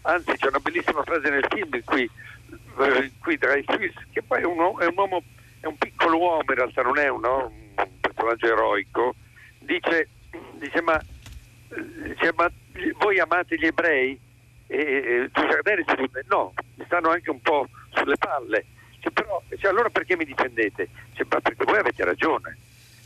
Anzi, 0.03 0.33
c'è 0.37 0.47
una 0.49 0.61
bellissima 0.61 1.03
frase 1.03 1.29
nel 1.31 1.45
film 1.51 1.75
in 1.75 1.85
cui, 1.85 2.03
eh, 2.05 3.03
in 3.05 3.11
cui 3.19 3.37
Dreyfus, 3.37 3.93
che 4.13 4.23
poi 4.23 4.43
è 4.43 4.45
un, 4.45 4.57
uomo- 4.59 4.79
è 4.79 4.87
un 4.87 4.95
uomo, 4.97 5.23
è 5.61 5.67
un 5.67 5.77
piccolo 5.77 6.17
uomo, 6.19 6.43
in 6.47 6.55
realtà 6.55 6.83
non 6.83 6.97
è 6.99 7.09
un, 7.09 7.21
no, 7.21 7.47
un 7.77 8.01
personaggio 8.01 8.47
eroico, 8.47 9.15
dice, 9.59 10.09
dice, 10.59 10.81
ma 10.81 11.01
voi 12.99 13.19
amate 13.19 13.57
gli 13.57 13.67
ebrei? 13.67 14.19
E, 14.69 14.77
e 14.79 15.31
Dujardin 15.33 15.77
risponde 15.77 16.25
no, 16.29 16.53
mi 16.75 16.85
stanno 16.87 17.11
anche 17.11 17.31
un 17.31 17.41
po' 17.41 17.69
sulle 17.95 18.17
palle. 18.17 18.65
Dice, 18.97 19.11
però, 19.11 19.41
dice, 19.49 19.69
allora 19.69 19.91
perché 19.91 20.17
mi 20.17 20.25
difendete? 20.25 20.89
Dice, 21.11 21.27
ma 21.31 21.41
perché 21.41 21.65
voi 21.65 21.79
avete 21.79 22.05
ragione. 22.05 22.57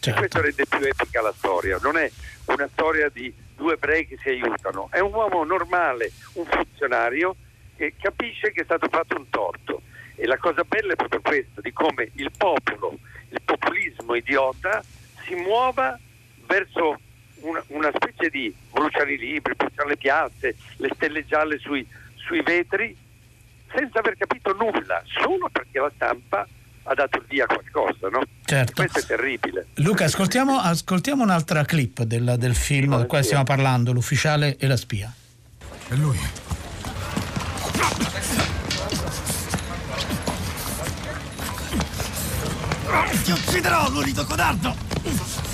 E 0.03 0.13
questo 0.13 0.41
rende 0.41 0.65
più 0.67 0.79
epica 0.79 1.21
la 1.21 1.33
storia, 1.37 1.79
non 1.83 1.99
è 1.99 2.11
una 2.47 2.69
storia 2.73 3.11
di 3.11 3.33
due 3.55 3.75
ebrei 3.75 4.07
che 4.07 4.17
si 4.23 4.31
aiutano, 4.31 4.89
è 4.91 5.01
un 5.01 5.13
uomo 5.13 5.45
normale, 5.45 6.11
un 6.35 6.47
funzionario 6.47 7.37
che 7.77 7.95
capisce 8.01 8.51
che 8.53 8.63
è 8.63 8.65
stato 8.65 8.89
fatto 8.89 9.17
un 9.17 9.29
torto. 9.29 9.83
E 10.17 10.27
la 10.27 10.39
cosa 10.39 10.65
bella 10.65 10.93
è 10.93 10.97
proprio 10.97 11.21
questa, 11.21 11.61
di 11.61 11.73
come 11.73 12.11
il 12.15 12.31
popolo, 12.37 12.99
il 13.29 13.41
populismo 13.45 14.15
idiota 14.15 14.83
si 15.25 15.35
muova 15.35 15.99
verso 16.47 16.99
una, 17.41 17.63
una 17.69 17.91
specie 17.95 18.29
di 18.31 18.55
bruciare 18.71 19.13
i 19.13 19.19
libri, 19.19 19.55
bruciare 19.55 19.89
le 19.89 19.97
piazze, 19.97 20.57
le 20.77 20.91
stelle 20.95 21.25
gialle 21.27 21.59
sui, 21.59 21.87
sui 22.17 22.43
vetri, 22.43 22.97
senza 23.75 23.99
aver 24.01 24.17
capito 24.17 24.55
nulla, 24.55 25.03
solo 25.07 25.49
perché 25.51 25.79
la 25.79 25.91
stampa 25.95 26.47
ha 26.85 26.95
dato 26.95 27.19
il 27.19 27.25
via 27.29 27.45
a 27.45 27.47
qualcosa, 27.47 28.09
no? 28.09 28.23
Certo. 28.45 28.73
Questo 28.75 28.99
è 28.99 29.05
terribile. 29.05 29.67
Luca, 29.75 30.05
ascoltiamo, 30.05 30.59
ascoltiamo 30.59 31.23
un'altra 31.23 31.65
clip 31.65 32.03
del, 32.03 32.35
del 32.39 32.55
film 32.55 32.97
del 32.97 33.07
quale 33.07 33.25
stiamo 33.25 33.45
parlando, 33.45 33.93
L'ufficiale 33.93 34.57
e 34.57 34.67
la 34.67 34.77
spia. 34.77 35.13
È 35.89 35.95
lui. 35.95 36.19
Ti 43.25 43.31
ucciderò, 43.33 43.89
Lurito 43.91 44.25
codardo! 44.25 45.50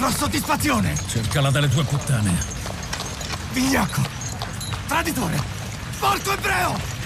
Avrò 0.00 0.10
soddisfazione. 0.10 0.94
Cercala 1.06 1.50
dalle 1.50 1.68
tue 1.68 1.84
puttane. 1.84 2.34
Vigliacco. 3.52 4.02
Traditore. 4.86 5.38
Volto 5.98 6.32
ebreo. 6.32 6.99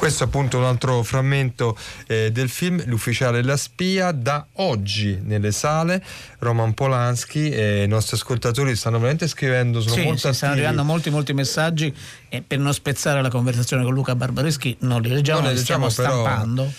Questo 0.00 0.24
è 0.24 0.26
appunto 0.28 0.56
un 0.56 0.64
altro 0.64 1.02
frammento 1.02 1.76
eh, 2.06 2.32
del 2.32 2.48
film 2.48 2.82
L'ufficiale 2.86 3.40
e 3.40 3.42
la 3.42 3.58
spia 3.58 4.12
da 4.12 4.46
oggi 4.54 5.20
nelle 5.22 5.52
sale 5.52 6.02
Roman 6.38 6.72
Polanski 6.72 7.50
e 7.50 7.82
i 7.82 7.86
nostri 7.86 8.16
ascoltatori 8.16 8.74
stanno 8.76 8.96
veramente 8.96 9.28
scrivendo 9.28 9.82
sono 9.82 9.94
Sì, 9.96 10.02
molto 10.04 10.28
sì, 10.30 10.34
stanno 10.34 10.52
attivi. 10.54 10.66
arrivando 10.66 10.90
molti 10.90 11.10
molti 11.10 11.34
messaggi 11.34 11.94
e 12.30 12.40
per 12.40 12.58
non 12.58 12.72
spezzare 12.72 13.20
la 13.20 13.28
conversazione 13.28 13.84
con 13.84 13.92
Luca 13.92 14.14
Barbareschi 14.16 14.74
non 14.80 15.02
li 15.02 15.10
leggiamo, 15.10 15.40
Non 15.40 15.50
li 15.50 15.56
le 15.56 15.60
stiamo 15.60 15.86
leggiamo, 15.88 16.08
però- 16.08 16.22
stampando. 16.24 16.72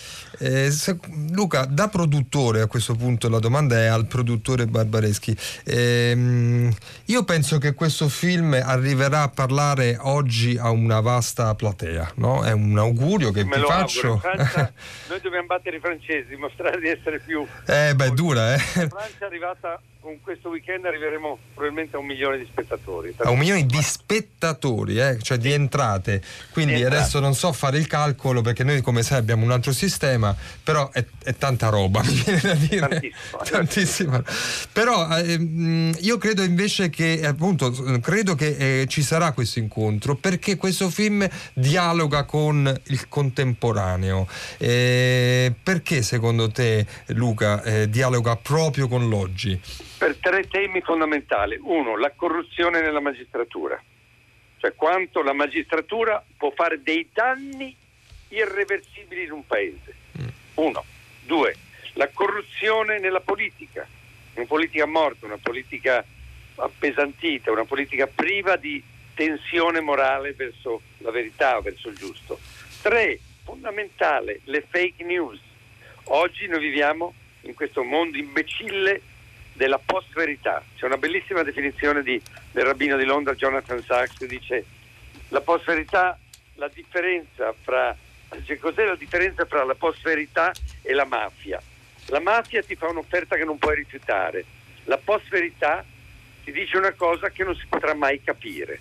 Eh, 0.43 0.71
se- 0.71 0.97
Luca, 1.33 1.65
da 1.65 1.87
produttore 1.87 2.61
a 2.61 2.65
questo 2.67 2.95
punto 2.95 3.29
la 3.29 3.37
domanda 3.37 3.77
è 3.77 3.85
al 3.85 4.07
produttore 4.07 4.65
Barbareschi. 4.65 5.37
Ehm, 5.65 6.73
io 7.05 7.23
penso 7.23 7.59
che 7.59 7.73
questo 7.75 8.09
film 8.09 8.53
arriverà 8.59 9.21
a 9.21 9.29
parlare 9.29 9.97
oggi 10.01 10.57
a 10.57 10.71
una 10.71 10.99
vasta 10.99 11.53
platea, 11.53 12.13
no? 12.15 12.43
È 12.43 12.51
un 12.51 12.75
augurio 12.77 13.31
che 13.31 13.43
Me 13.43 13.57
ti 13.57 13.61
faccio. 13.61 14.17
Francia, 14.17 14.73
noi 15.09 15.21
dobbiamo 15.21 15.45
battere 15.45 15.77
i 15.77 15.79
francesi, 15.79 16.29
dimostrare 16.29 16.79
di 16.79 16.87
essere 16.87 17.19
più. 17.19 17.45
eh, 17.67 17.93
beh, 17.95 18.05
è 18.05 18.11
dura, 18.11 18.53
eh. 18.55 18.57
La 18.57 18.87
Francia 18.87 19.17
è 19.19 19.25
arrivata 19.25 19.79
con 20.01 20.19
questo 20.19 20.49
weekend 20.49 20.83
arriveremo 20.85 21.37
probabilmente 21.53 21.95
a 21.95 21.99
un 21.99 22.07
milione 22.07 22.39
di 22.39 22.47
spettatori. 22.51 23.13
A 23.17 23.29
un 23.29 23.37
milione 23.37 23.67
di 23.67 23.81
spettatori, 23.83 24.99
eh, 24.99 25.19
cioè 25.21 25.37
di 25.37 25.51
entrate. 25.51 26.23
Quindi 26.51 26.73
Di 26.73 26.81
entrate. 26.81 27.01
adesso 27.03 27.19
non 27.19 27.35
so 27.35 27.53
fare 27.53 27.77
il 27.77 27.85
calcolo 27.85 28.41
perché 28.41 28.63
noi 28.63 28.81
come 28.81 29.03
sai 29.03 29.19
abbiamo 29.19 29.45
un 29.45 29.51
altro 29.51 29.71
sistema, 29.71 30.30
però 30.63 30.89
è, 30.91 31.05
è 31.23 31.35
tanta 31.35 31.69
roba, 31.69 32.01
mi 32.05 32.13
viene 32.13 32.41
da 32.41 32.53
dire. 32.53 32.79
Tantissimo. 32.79 33.43
Tantissima. 33.43 34.23
Però 34.71 35.17
eh, 35.17 35.37
mh, 35.37 35.97
io 36.01 36.17
credo 36.17 36.43
invece 36.43 36.89
che 36.89 37.21
appunto 37.25 37.71
credo 38.01 38.35
che 38.35 38.81
eh, 38.81 38.87
ci 38.87 39.01
sarà 39.01 39.31
questo 39.31 39.59
incontro 39.59 40.15
perché 40.15 40.57
questo 40.57 40.89
film 40.89 41.27
dialoga 41.53 42.25
con 42.25 42.81
il 42.87 43.07
contemporaneo. 43.07 44.27
Eh, 44.57 45.53
perché 45.61 46.01
secondo 46.01 46.49
te 46.51 46.85
Luca 47.07 47.63
eh, 47.63 47.89
dialoga 47.89 48.35
proprio 48.35 48.87
con 48.87 49.07
l'oggi? 49.09 49.59
Per 49.97 50.17
tre 50.17 50.47
temi 50.47 50.81
fondamentali. 50.81 51.59
Uno, 51.61 51.97
la 51.97 52.11
corruzione 52.15 52.81
nella 52.81 53.01
magistratura, 53.01 53.81
cioè 54.57 54.73
quanto 54.75 55.21
la 55.21 55.33
magistratura 55.33 56.23
può 56.37 56.51
fare 56.55 56.81
dei 56.81 57.07
danni 57.13 57.75
irreversibili 58.29 59.23
in 59.23 59.31
un 59.31 59.45
paese. 59.45 59.95
Uno. 60.61 60.85
Due, 61.23 61.55
la 61.93 62.07
corruzione 62.13 62.99
nella 62.99 63.19
politica, 63.19 63.87
una 64.35 64.45
politica 64.45 64.85
morta, 64.85 65.25
una 65.25 65.39
politica 65.41 66.05
appesantita, 66.55 67.51
una 67.51 67.65
politica 67.65 68.05
priva 68.05 68.57
di 68.57 68.81
tensione 69.15 69.79
morale 69.79 70.33
verso 70.33 70.81
la 70.99 71.09
verità, 71.09 71.59
verso 71.61 71.89
il 71.89 71.97
giusto. 71.97 72.39
Tre, 72.81 73.19
fondamentale, 73.43 74.41
le 74.45 74.61
fake 74.67 75.03
news. 75.03 75.39
Oggi 76.05 76.47
noi 76.47 76.59
viviamo 76.59 77.13
in 77.41 77.55
questo 77.55 77.83
mondo 77.83 78.17
imbecille 78.17 79.01
della 79.53 79.79
post-verità. 79.79 80.63
C'è 80.77 80.85
una 80.85 80.97
bellissima 80.97 81.41
definizione 81.41 82.03
di- 82.03 82.21
del 82.51 82.65
rabbino 82.65 82.97
di 82.97 83.05
Londra, 83.05 83.33
Jonathan 83.33 83.81
Sachs, 83.81 84.17
che 84.17 84.27
dice 84.27 84.65
la 85.29 85.41
post-verità, 85.41 86.19
la 86.55 86.67
differenza 86.67 87.53
fra, 87.61 87.95
dice, 88.37 88.57
cos'è 88.59 88.85
la 88.85 88.95
differenza 88.95 89.45
fra 89.45 89.63
la 89.63 89.75
post-verità 89.75 90.51
e 90.81 90.93
la 90.93 91.05
mafia? 91.05 91.61
La 92.07 92.19
mafia 92.19 92.63
ti 92.63 92.75
fa 92.75 92.87
un'offerta 92.87 93.35
che 93.35 93.45
non 93.45 93.57
puoi 93.57 93.75
rifiutare, 93.75 94.45
la 94.85 94.97
post-verità 94.97 95.85
ti 96.43 96.51
dice 96.51 96.77
una 96.77 96.91
cosa 96.93 97.29
che 97.29 97.43
non 97.43 97.55
si 97.55 97.65
potrà 97.67 97.93
mai 97.93 98.21
capire. 98.23 98.79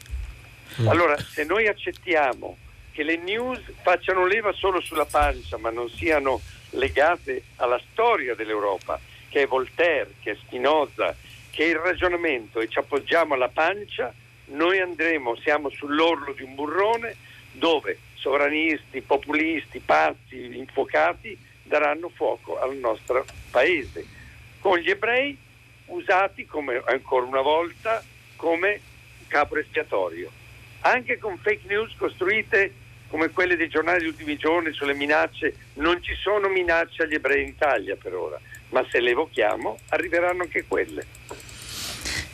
Allora, 0.87 1.19
se 1.19 1.45
noi 1.45 1.67
accettiamo 1.67 2.57
che 2.93 3.03
le 3.03 3.17
news 3.17 3.61
facciano 3.83 4.27
leva 4.27 4.53
solo 4.53 4.81
sulla 4.81 5.05
pancia, 5.05 5.59
ma 5.59 5.71
non 5.71 5.89
siano 5.91 6.41
legate 6.71 7.43
alla 7.57 7.81
storia 7.91 8.35
dell'Europa, 8.35 8.99
che 9.29 9.43
è 9.43 9.47
Voltaire, 9.47 10.15
che 10.23 10.33
è 10.33 10.37
Spinoza, 10.37 11.15
che 11.51 11.65
è 11.65 11.69
il 11.69 11.77
ragionamento, 11.77 12.61
e 12.61 12.69
ci 12.69 12.79
appoggiamo 12.79 13.35
alla 13.35 13.49
pancia, 13.49 14.13
noi 14.47 14.81
andremo, 14.81 15.37
siamo 15.37 15.69
sull'orlo 15.71 16.33
di 16.33 16.43
un 16.43 16.55
burrone 16.55 17.17
dove 17.53 17.99
sovranisti, 18.15 19.01
populisti, 19.01 19.81
pazzi, 19.81 20.57
infuocati 20.57 21.39
daranno 21.63 22.09
fuoco 22.09 22.59
al 22.61 22.77
nostro 22.77 23.25
paese, 23.51 24.05
con 24.59 24.79
gli 24.79 24.91
ebrei 24.91 25.37
usati 25.87 26.47
come 26.47 26.83
ancora 26.87 27.27
una 27.27 27.41
volta 27.41 28.03
come 28.37 28.81
capo 29.27 29.57
espiatorio 29.57 30.31
anche 30.81 31.19
con 31.19 31.37
fake 31.37 31.67
news 31.67 31.95
costruite 31.97 32.73
come 33.09 33.31
quelle 33.31 33.57
dei 33.57 33.69
giornali 33.69 33.99
degli 33.99 34.09
ultimi 34.09 34.37
giorni 34.37 34.73
sulle 34.73 34.95
minacce, 34.95 35.55
non 35.75 36.01
ci 36.01 36.15
sono 36.15 36.49
minacce 36.49 37.03
agli 37.03 37.15
ebrei 37.15 37.43
in 37.43 37.49
Italia 37.49 37.97
per 37.97 38.15
ora, 38.15 38.39
ma 38.69 38.87
se 38.89 39.01
le 39.01 39.11
evochiamo 39.11 39.79
arriveranno 39.89 40.43
anche 40.43 40.65
quelle. 40.69 41.05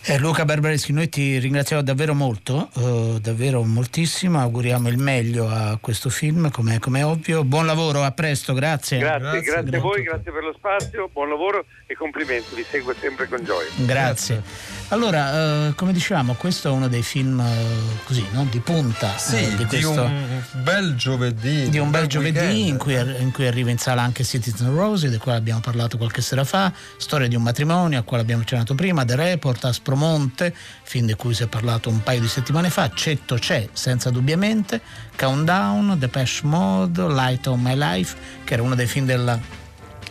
Eh, 0.08 0.18
Luca 0.18 0.44
Barbareschi, 0.44 0.92
noi 0.92 1.08
ti 1.08 1.36
ringraziamo 1.38 1.82
davvero 1.82 2.14
molto, 2.14 2.70
eh, 2.76 3.18
davvero 3.20 3.64
moltissimo, 3.64 4.38
auguriamo 4.38 4.88
il 4.88 4.98
meglio 4.98 5.48
a 5.48 5.78
questo 5.80 6.10
film, 6.10 6.48
come 6.48 6.78
è 6.78 7.04
ovvio. 7.04 7.42
Buon 7.42 7.66
lavoro, 7.66 8.04
a 8.04 8.12
presto, 8.12 8.54
grazie. 8.54 8.98
Grazie, 8.98 9.40
grazie, 9.40 9.76
a 9.76 9.80
voi, 9.80 10.04
grazie 10.04 10.30
per 10.30 10.44
lo 10.44 10.54
spazio, 10.56 11.10
buon 11.12 11.28
lavoro 11.28 11.64
e 11.88 11.96
complimenti, 11.96 12.54
vi 12.54 12.64
seguo 12.70 12.94
sempre 13.00 13.26
con 13.26 13.42
gioia. 13.42 13.68
Grazie. 13.78 14.44
Allora, 14.90 15.66
eh, 15.66 15.74
come 15.74 15.92
dicevamo, 15.92 16.34
questo 16.34 16.68
è 16.68 16.70
uno 16.70 16.86
dei 16.86 17.02
film 17.02 17.40
eh, 17.40 18.04
così, 18.04 18.24
no? 18.30 18.46
di 18.48 18.60
punta 18.60 19.16
Sì, 19.16 19.42
eh, 19.42 19.48
di, 19.48 19.56
di 19.56 19.64
questo, 19.64 20.02
un 20.02 20.42
bel 20.62 20.94
giovedì. 20.94 21.68
di 21.68 21.78
un 21.78 21.90
bel 21.90 22.02
bel 22.02 22.08
giovedì 22.08 22.68
in 22.68 22.76
cui, 22.76 22.94
in 22.94 23.32
cui 23.32 23.48
arriva 23.48 23.70
in 23.70 23.78
sala 23.78 24.02
anche 24.02 24.22
Citizen 24.22 24.72
Rose, 24.72 25.10
di 25.10 25.16
cui 25.16 25.32
abbiamo 25.32 25.58
parlato 25.58 25.96
qualche 25.96 26.22
sera 26.22 26.44
fa, 26.44 26.72
storia 26.96 27.26
di 27.26 27.34
un 27.34 27.42
matrimonio, 27.42 27.98
a 27.98 28.02
quale 28.02 28.22
abbiamo 28.22 28.42
accennato 28.42 28.76
prima, 28.76 29.04
The 29.04 29.16
Report, 29.16 29.64
Aspromonte, 29.96 30.54
film 30.82 31.06
di 31.06 31.14
cui 31.14 31.32
si 31.32 31.42
è 31.42 31.46
parlato 31.46 31.88
un 31.88 32.02
paio 32.02 32.20
di 32.20 32.28
settimane 32.28 32.68
fa, 32.68 32.90
Cetto 32.92 33.36
c'è, 33.36 33.66
senza 33.72 34.10
dubbiamente, 34.10 34.82
Countdown, 35.16 35.98
Depeche 35.98 36.40
Mode, 36.42 37.02
Light 37.08 37.46
on 37.46 37.62
My 37.62 37.74
Life, 37.74 38.14
che 38.44 38.52
era 38.52 38.62
uno 38.62 38.74
dei 38.74 38.86
film 38.86 39.06
della, 39.06 39.40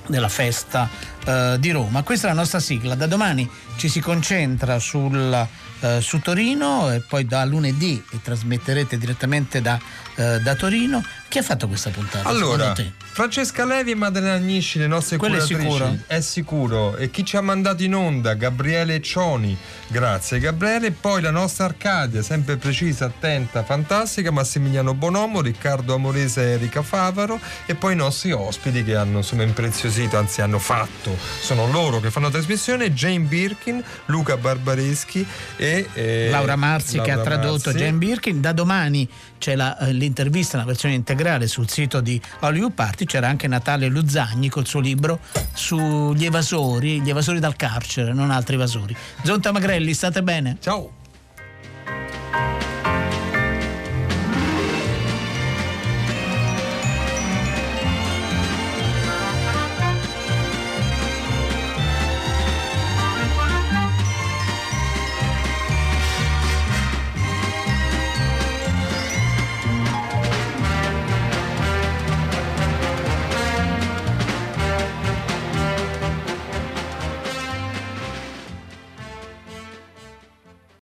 della 0.08 0.28
festa 0.28 0.90
eh, 1.24 1.58
di 1.60 1.70
Roma. 1.70 2.02
Questa 2.02 2.28
è 2.28 2.30
la 2.32 2.36
nostra 2.36 2.60
sigla, 2.60 2.96
da 2.96 3.06
domani 3.06 3.48
ci 3.78 3.88
si 3.88 4.00
concentra 4.00 4.80
sul, 4.80 5.48
eh, 5.82 6.02
su 6.02 6.20
Torino 6.20 6.92
e 6.92 7.02
poi 7.02 7.26
da 7.26 7.46
lunedì 7.46 8.04
trasmetterete 8.24 8.98
direttamente 8.98 9.62
da, 9.62 9.80
eh, 10.16 10.40
da 10.40 10.56
Torino. 10.56 11.04
Chi 11.36 11.42
ha 11.42 11.44
fatto 11.44 11.68
questa 11.68 11.90
puntata? 11.90 12.30
Allora? 12.30 12.74
Francesca 12.98 13.66
Levi 13.66 13.92
e 13.92 13.96
Maddalena 13.96 14.36
Agnisci, 14.36 14.80
le 14.80 14.88
nostre 14.88 15.18
Quello 15.18 15.36
è 15.36 15.40
curatrici. 15.40 15.70
sicuro? 15.70 15.98
È 16.08 16.22
sicuro. 16.22 16.96
E 16.96 17.12
chi 17.12 17.26
ci 17.26 17.36
ha 17.36 17.42
mandato 17.42 17.84
in 17.84 17.94
onda? 17.94 18.36
Gabriele 18.36 19.02
Cioni. 19.02 19.58
Grazie 19.88 20.40
Gabriele. 20.40 20.92
Poi 20.92 21.22
la 21.22 21.32
nostra 21.32 21.66
Arcadia, 21.66 22.22
sempre 22.22 22.56
precisa, 22.56 23.08
attenta, 23.08 23.66
fantastica. 23.66 24.32
Massimiliano 24.32 24.94
Bonomo, 24.94 25.42
Riccardo 25.42 25.94
Amorese 25.94 26.42
e 26.42 26.52
Erika 26.52 26.82
Favaro. 26.84 27.38
E 27.66 27.76
poi 27.76 27.92
i 27.92 27.98
nostri 27.98 28.32
ospiti 28.32 28.86
che 28.86 28.96
hanno 28.96 29.18
insomma 29.18 29.44
impreziosito, 29.44 30.18
anzi 30.18 30.40
hanno 30.40 30.60
fatto. 30.60 31.18
Sono 31.42 31.70
loro 31.70 32.00
che 32.00 32.12
fanno 32.12 32.28
la 32.28 32.32
trasmissione. 32.32 32.94
Jane 32.94 33.20
Birkin, 33.26 33.84
Luca 34.06 34.38
Barbareschi 34.38 35.28
e 35.58 35.90
eh, 35.96 36.30
Laura 36.30 36.56
Marzi 36.56 37.02
che 37.02 37.12
ha 37.12 37.16
Laura 37.16 37.32
tradotto 37.32 37.72
Marzi. 37.72 37.84
Jane 37.84 37.98
Birkin. 37.98 38.40
Da 38.40 38.54
domani 38.54 39.06
c'è 39.46 39.56
la, 39.56 39.78
eh, 39.78 39.94
l'intervista, 39.94 40.58
una 40.58 40.66
versione 40.66 40.96
integrale 40.96 41.46
sul 41.46 41.70
sito 41.70 42.02
di 42.02 42.20
Hollywood 42.40 42.72
Party. 42.72 43.06
C'era 43.06 43.28
anche 43.28 43.48
Natale 43.48 43.86
Luzzagni 43.90 44.50
col 44.50 44.66
suo 44.66 44.80
libro 44.80 45.20
sugli 45.54 46.26
evasori, 46.26 47.00
gli 47.02 47.12
evasori 47.12 47.40
dal 47.40 47.56
carcere, 47.56 48.12
non 48.12 48.32
altri 48.32 48.56
evasori. 48.56 48.96
Zonta 49.24 49.52
Magrelli, 49.52 49.94
state 49.94 50.24
bene? 50.24 50.58
Ciao. 50.60 51.04